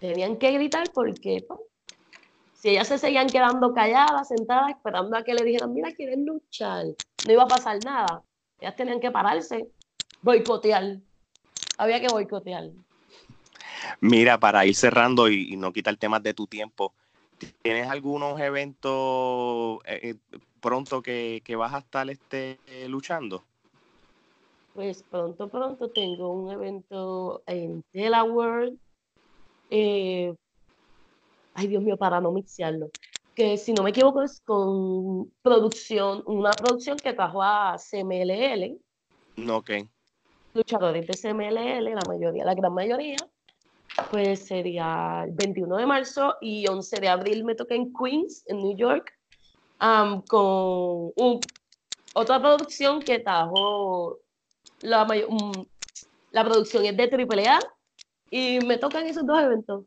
[0.00, 1.60] tenían que gritar porque pues,
[2.54, 6.86] si ellas se seguían quedando calladas, sentadas, esperando a que le dijeran, mira, quieren luchar,
[7.26, 8.22] no iba a pasar nada.
[8.58, 9.68] Ellas tenían que pararse,
[10.22, 10.98] boicotear.
[11.78, 12.70] Había que boicotear.
[14.00, 16.94] Mira, para ir cerrando y, no quitar temas de tu tiempo,
[17.62, 20.00] ¿tienes algunos eventos eh,
[20.32, 23.44] eh, pronto que, vas a estar este, luchando?
[24.74, 28.74] Pues pronto, pronto tengo un evento en Delaware.
[29.70, 30.34] Eh,
[31.54, 32.90] ay, Dios mío, para no mixearlo.
[33.34, 38.78] Que si no me equivoco es con producción, una producción que trajo a CMLL.
[39.50, 39.70] Ok.
[40.54, 43.16] Luchadores de CMLL, la mayoría, la gran mayoría
[44.10, 48.58] pues sería el 21 de marzo y 11 de abril me toca en Queens, en
[48.58, 49.12] New York,
[50.28, 51.12] con
[52.14, 54.18] otra producción que trajo
[54.80, 55.06] la,
[56.30, 57.58] la producción es de AAA
[58.30, 59.84] y me tocan esos dos eventos.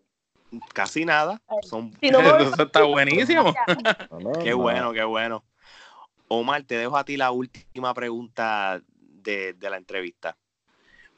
[0.73, 1.41] Casi nada.
[1.61, 1.91] Son...
[2.01, 3.53] Eso está buenísimo.
[4.43, 5.43] qué bueno, qué bueno.
[6.27, 8.81] Omar, te dejo a ti la última pregunta
[9.21, 10.35] de la entrevista.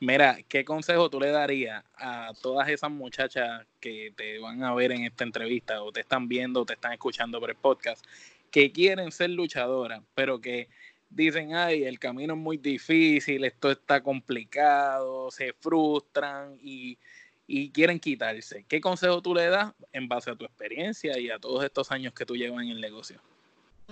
[0.02, 4.92] Mira, ¿qué consejo tú le darías a todas esas muchachas que te van a ver
[4.92, 8.04] en esta entrevista o te están viendo o te están escuchando por el podcast
[8.50, 10.70] que quieren ser luchadoras, pero que
[11.12, 16.98] dicen, ay, el camino es muy difícil, esto está complicado, se frustran y,
[17.46, 18.66] y quieren quitarse?
[18.68, 22.14] ¿Qué consejo tú le das en base a tu experiencia y a todos estos años
[22.14, 23.22] que tú llevas en el negocio?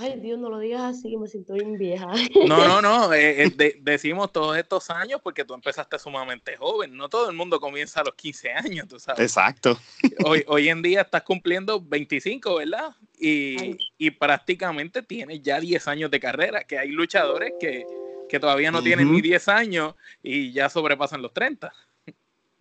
[0.01, 2.07] Ay, Dios, no lo digas así, me siento bien vieja.
[2.47, 6.95] No, no, no, eh, eh, decimos todos estos años porque tú empezaste sumamente joven.
[6.95, 9.19] No todo el mundo comienza a los 15 años, tú sabes.
[9.19, 9.77] Exacto.
[10.23, 12.95] Hoy, hoy en día estás cumpliendo 25, ¿verdad?
[13.19, 17.85] Y, y prácticamente tienes ya 10 años de carrera, que hay luchadores que,
[18.29, 21.73] que todavía no tienen ni 10 años y ya sobrepasan los 30.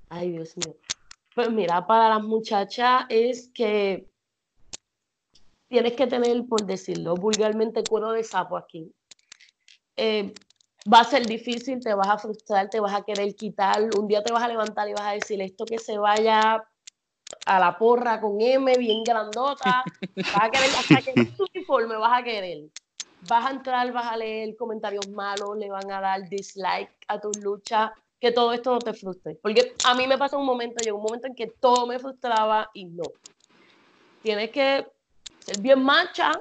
[0.09, 0.75] Ay, Dios mío.
[1.37, 4.09] Pues mira, para las muchachas es que
[5.69, 8.91] tienes que tener, por decirlo vulgarmente, cuero de sapo aquí.
[9.97, 10.33] Eh,
[10.93, 14.23] va a ser difícil, te vas a frustrar, te vas a querer quitar, un día
[14.23, 16.65] te vas a levantar y vas a decir esto que se vaya
[17.47, 19.83] a la porra con M bien grandota,
[20.17, 22.65] vas a querer hasta que tu uniforme vas a querer.
[23.29, 27.37] Vas a entrar, vas a leer comentarios malos, le van a dar dislike a tus
[27.41, 27.91] luchas,
[28.21, 29.35] que todo esto no te frustre.
[29.43, 32.71] Porque a mí me pasó un momento, llegó un momento en que todo me frustraba
[32.73, 33.03] y no.
[34.23, 34.87] Tienes que
[35.49, 36.33] ser bien macha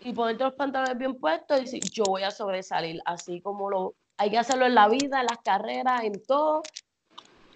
[0.00, 3.94] y ponerte los pantalones bien puestos y decir, yo voy a sobresalir, así como lo
[4.18, 6.62] hay que hacerlo en la vida, en las carreras, en todo.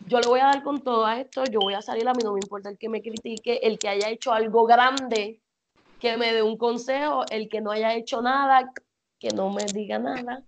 [0.07, 2.23] Yo le voy a dar con todo a esto, yo voy a salir, a mí
[2.23, 5.41] no me importa el que me critique, el que haya hecho algo grande,
[5.99, 8.73] que me dé un consejo, el que no haya hecho nada,
[9.19, 10.43] que no me diga nada.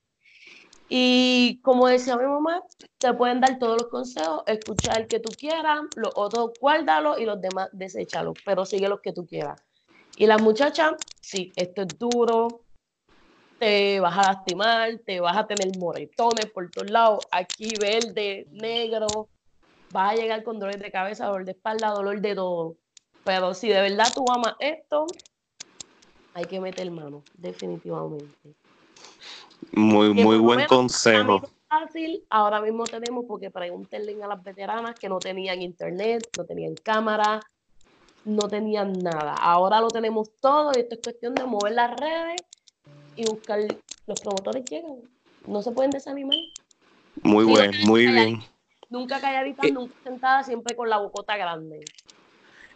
[0.88, 2.62] Y como decía mi mamá,
[2.98, 7.24] te pueden dar todos los consejos, escuchar el que tú quieras, los otros guárdalos y
[7.24, 9.65] los demás deséchalos, pero sigue los que tú quieras.
[10.16, 12.62] Y la muchacha, sí, esto es duro,
[13.58, 19.28] te vas a lastimar, te vas a tener moretones por todos lados, aquí verde, negro,
[19.90, 22.76] vas a llegar con dolor de cabeza, dolor de espalda, dolor de todo.
[23.24, 25.14] Pero si de verdad tú amas esto,
[26.32, 28.54] hay que meter mano, definitivamente.
[29.72, 31.42] Muy, muy buen consejo.
[31.68, 36.76] Fácil, ahora mismo tenemos, porque pregúntenle a las veteranas que no tenían internet, no tenían
[36.76, 37.42] cámara,
[38.26, 39.34] no tenían nada.
[39.34, 42.42] Ahora lo tenemos todo y esto es cuestión de mover las redes
[43.14, 43.60] y buscar.
[44.06, 44.96] Los promotores llegan.
[45.46, 46.36] No se pueden desanimar.
[47.22, 48.42] Muy bueno, muy bien.
[48.90, 51.84] Nunca calladita, eh, nunca sentada, siempre con la bocota grande.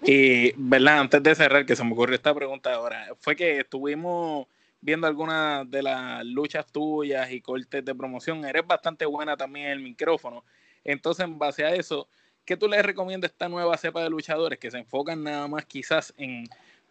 [0.02, 1.00] Y, ¿verdad?
[1.00, 4.46] Antes de cerrar, que se me ocurrió esta pregunta ahora, fue que estuvimos
[4.80, 8.44] viendo algunas de las luchas tuyas y cortes de promoción.
[8.44, 10.44] Eres bastante buena también en el micrófono.
[10.84, 12.08] Entonces, en base a eso,
[12.50, 15.66] ¿qué tú les recomiendas a esta nueva cepa de luchadores que se enfocan nada más
[15.66, 16.48] quizás en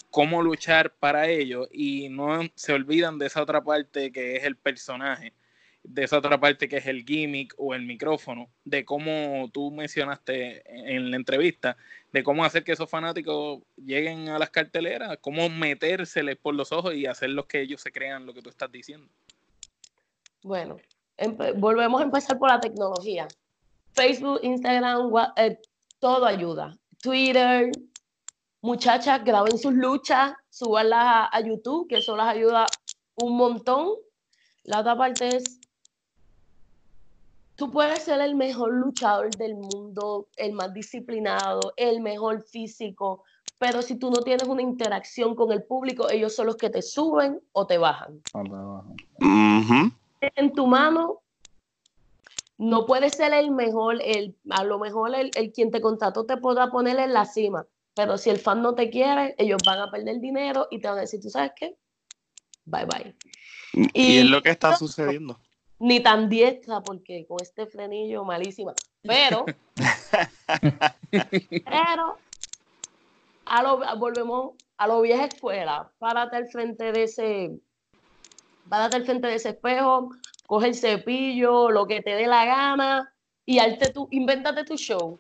[0.10, 4.56] cómo luchar para ellos y no se olvidan de esa otra parte que es el
[4.56, 5.34] personaje?
[5.84, 10.62] de esa otra parte que es el gimmick o el micrófono, de cómo tú mencionaste
[10.66, 11.76] en la entrevista,
[12.14, 16.96] de cómo hacer que esos fanáticos lleguen a las carteleras, cómo metérseles por los ojos
[16.96, 19.10] y hacer los que ellos se crean lo que tú estás diciendo.
[20.44, 20.78] Bueno,
[21.56, 23.28] volvemos a empezar por la tecnología.
[23.94, 25.60] Facebook, Instagram, eh,
[26.00, 26.78] todo ayuda.
[27.02, 27.72] Twitter,
[28.62, 32.66] muchachas, graben sus luchas, subanlas a, YouTube, que eso las ayuda
[33.16, 33.90] un montón.
[34.64, 35.60] La otra parte es,
[37.56, 43.24] tú puedes ser el mejor luchador del mundo, el más disciplinado, el mejor físico,
[43.58, 46.82] pero si tú no tienes una interacción con el público, ellos son los que te
[46.82, 48.22] suben o te bajan.
[50.22, 51.22] En tu mano,
[52.60, 56.38] no puedes ser el mejor, el, a lo mejor el, el quien te contrató te
[56.38, 59.90] podrá poner en la cima, pero si el fan no te quiere, ellos van a
[59.90, 61.78] perder dinero y te van a decir, ¿tú sabes qué?
[62.66, 63.16] Bye bye.
[63.94, 65.40] Y, es lo que está sucediendo.
[65.80, 68.74] Ni tan diestra, porque con este frenillo malísima.
[69.04, 69.46] Pero,
[71.10, 72.18] pero,
[73.46, 75.90] a lo, volvemos a lo vieja escuela.
[75.98, 77.52] Párate al frente de ese,
[78.68, 80.10] párate al frente de ese espejo,
[80.50, 83.14] coge el cepillo, lo que te dé la gana
[83.46, 85.20] y arte tu, invéntate tu show.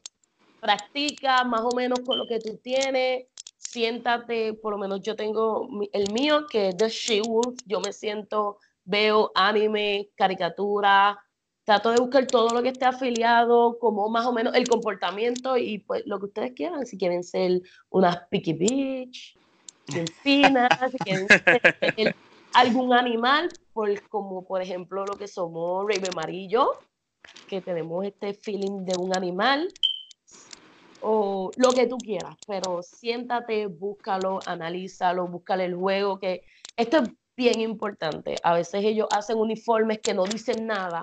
[0.59, 5.69] Practica más o menos con lo que tú tienes, siéntate, por lo menos yo tengo
[5.93, 11.19] el mío, que es The She Wolf, yo me siento, veo anime, caricatura,
[11.63, 15.77] trato de buscar todo lo que esté afiliado, como más o menos el comportamiento y
[15.77, 17.61] pues lo que ustedes quieran, si quieren ser
[17.91, 19.37] unas Picky Beach,
[19.93, 22.15] delfinas, si quieren ser
[22.53, 26.71] algún animal, pues como por ejemplo lo que somos Raven Amarillo,
[27.47, 29.67] que tenemos este feeling de un animal,
[31.01, 36.43] o lo que tú quieras, pero siéntate, búscalo, analízalo, búscale el juego, que
[36.75, 38.35] esto es bien importante.
[38.43, 41.01] A veces ellos hacen uniformes que no dicen nada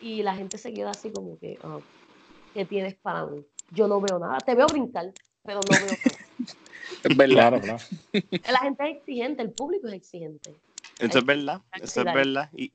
[0.00, 1.80] y la gente se queda así como que, oh,
[2.52, 3.44] ¿qué tienes para mí?
[3.70, 5.98] Yo no veo nada, te veo brincar, pero no veo nada.
[7.04, 7.80] es verdad.
[8.50, 10.54] La gente es exigente, el público es exigente.
[10.98, 12.50] Eso es verdad, eso es verdad.
[12.56, 12.72] Y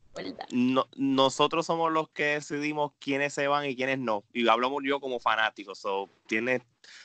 [0.52, 4.24] no, nosotros somos los que decidimos quiénes se van y quiénes no.
[4.32, 5.76] Y hablamos yo como fanático.
[5.76, 6.62] So, tienes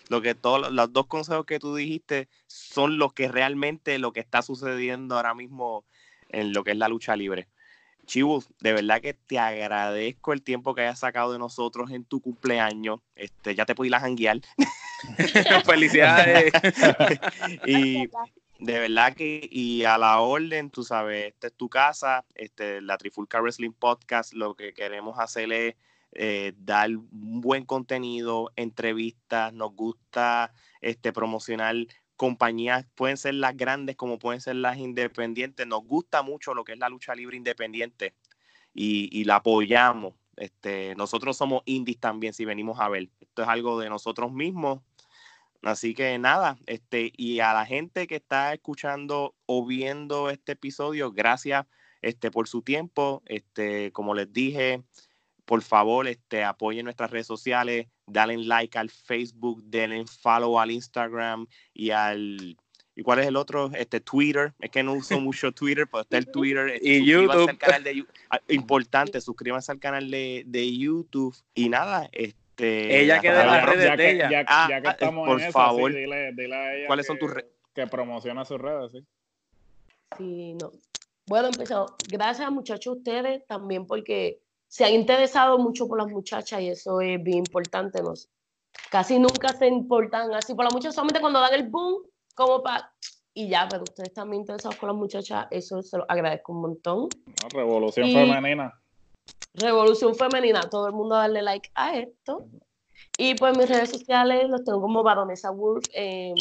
[0.08, 4.20] lo que todos los dos consejos que tú dijiste son los que realmente lo que
[4.20, 5.84] está sucediendo ahora mismo
[6.28, 7.48] en lo que es la lucha libre.
[8.06, 12.20] Chibu, de verdad que te agradezco el tiempo que hayas sacado de nosotros en tu
[12.20, 13.00] cumpleaños.
[13.16, 14.40] Este, ya te pude ir a janguear.
[15.64, 16.52] Felicidades.
[17.66, 18.08] y,
[18.58, 22.98] de verdad que, y a la orden, tú sabes, esta es tu casa, este, la
[22.98, 25.76] Trifulca Wrestling Podcast, lo que queremos hacer es
[26.12, 31.76] eh, dar un buen contenido, entrevistas, nos gusta este, promocionar
[32.16, 36.72] compañías, pueden ser las grandes como pueden ser las independientes, nos gusta mucho lo que
[36.72, 38.14] es la lucha libre independiente
[38.74, 40.14] y, y la apoyamos.
[40.36, 43.08] Este, nosotros somos indies también, si venimos a ver.
[43.20, 44.80] Esto es algo de nosotros mismos
[45.62, 51.10] Así que nada, este, y a la gente que está escuchando o viendo este episodio,
[51.12, 51.66] gracias
[52.00, 53.22] este, por su tiempo.
[53.26, 54.82] Este, como les dije,
[55.44, 61.46] por favor, este, apoyen nuestras redes sociales, denle like al Facebook, denle follow al Instagram
[61.74, 62.56] y al
[62.98, 63.70] ¿Y cuál es el otro?
[63.74, 64.54] Este Twitter.
[64.58, 66.80] Es que no uso mucho Twitter, pero está el Twitter.
[66.82, 67.56] y YouTube.
[68.28, 71.36] Ah, importante, suscríbanse al canal de, de YouTube.
[71.54, 74.30] Y nada, este este, ella queda en las redes de ella.
[74.30, 75.92] Ya, ah, que estamos por en favor.
[75.92, 77.50] dile, dile, a ella ¿Cuáles son tus redes?
[77.72, 79.04] Que promociona sus redes, sí.
[80.16, 80.72] Sí, no.
[81.26, 81.92] Bueno, empezamos.
[82.08, 87.00] Gracias, muchachos, a ustedes también porque se han interesado mucho por las muchachas y eso
[87.00, 88.02] es bien importante.
[88.02, 88.14] ¿no?
[88.90, 92.02] Casi nunca se importan así por las muchachas, solamente cuando dan el boom,
[92.34, 92.92] como para.
[93.34, 97.08] Y ya, pero ustedes también interesados con las muchachas, eso se lo agradezco un montón.
[97.52, 98.74] revolución femenina.
[99.54, 102.48] Revolución Femenina, todo el mundo darle like a esto.
[103.16, 106.36] Y pues mis redes sociales los tengo como Baronesa Wolf en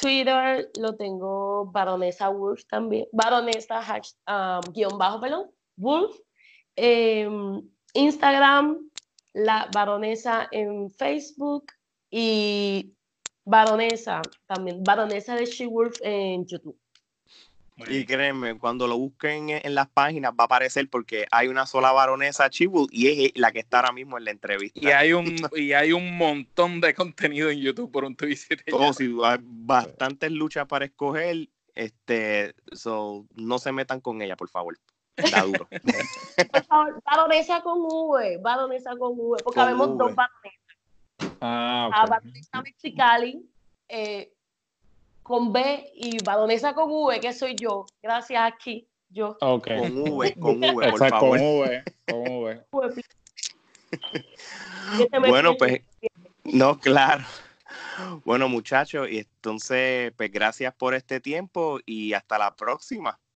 [0.00, 3.80] Twitter, lo tengo Baronesa Wolf también, Baronesa
[4.26, 6.16] um, guion bajo, perdón, Wolf.
[7.94, 8.90] Instagram,
[9.34, 11.66] la Baronesa en Facebook
[12.10, 12.94] y
[13.44, 16.78] Baronesa también, Baronesa de She Wolf en YouTube.
[17.76, 21.90] Y créeme, cuando lo busquen en, las páginas va a aparecer porque hay una sola
[21.92, 24.78] baronesa Chibu y es la que está ahora mismo en la entrevista.
[24.80, 25.24] Y hay un,
[25.56, 28.62] y hay un montón de contenido en YouTube por un Twitter.
[28.72, 31.48] Oh, sí, hay bastantes luchas para escoger.
[31.74, 34.78] Este, so, no se metan con ella, por favor.
[35.16, 35.68] Está duro.
[36.52, 40.60] por favor, baronesa con V, baronesa con V, porque habemos dos baronesas.
[41.40, 42.00] Ah, okay.
[42.00, 43.50] La baronesa Mexicali,
[43.88, 44.32] eh,
[45.32, 48.86] con B y baronesa con V, que soy yo, gracias aquí.
[49.08, 49.34] Yo.
[49.40, 49.66] Ok.
[49.66, 51.38] Con V, con V, por Exacto, favor.
[51.38, 53.04] con V, con V.
[55.26, 55.80] Bueno, pues,
[56.44, 57.24] no, claro.
[58.26, 63.18] Bueno, muchachos, y entonces, pues gracias por este tiempo y hasta la próxima.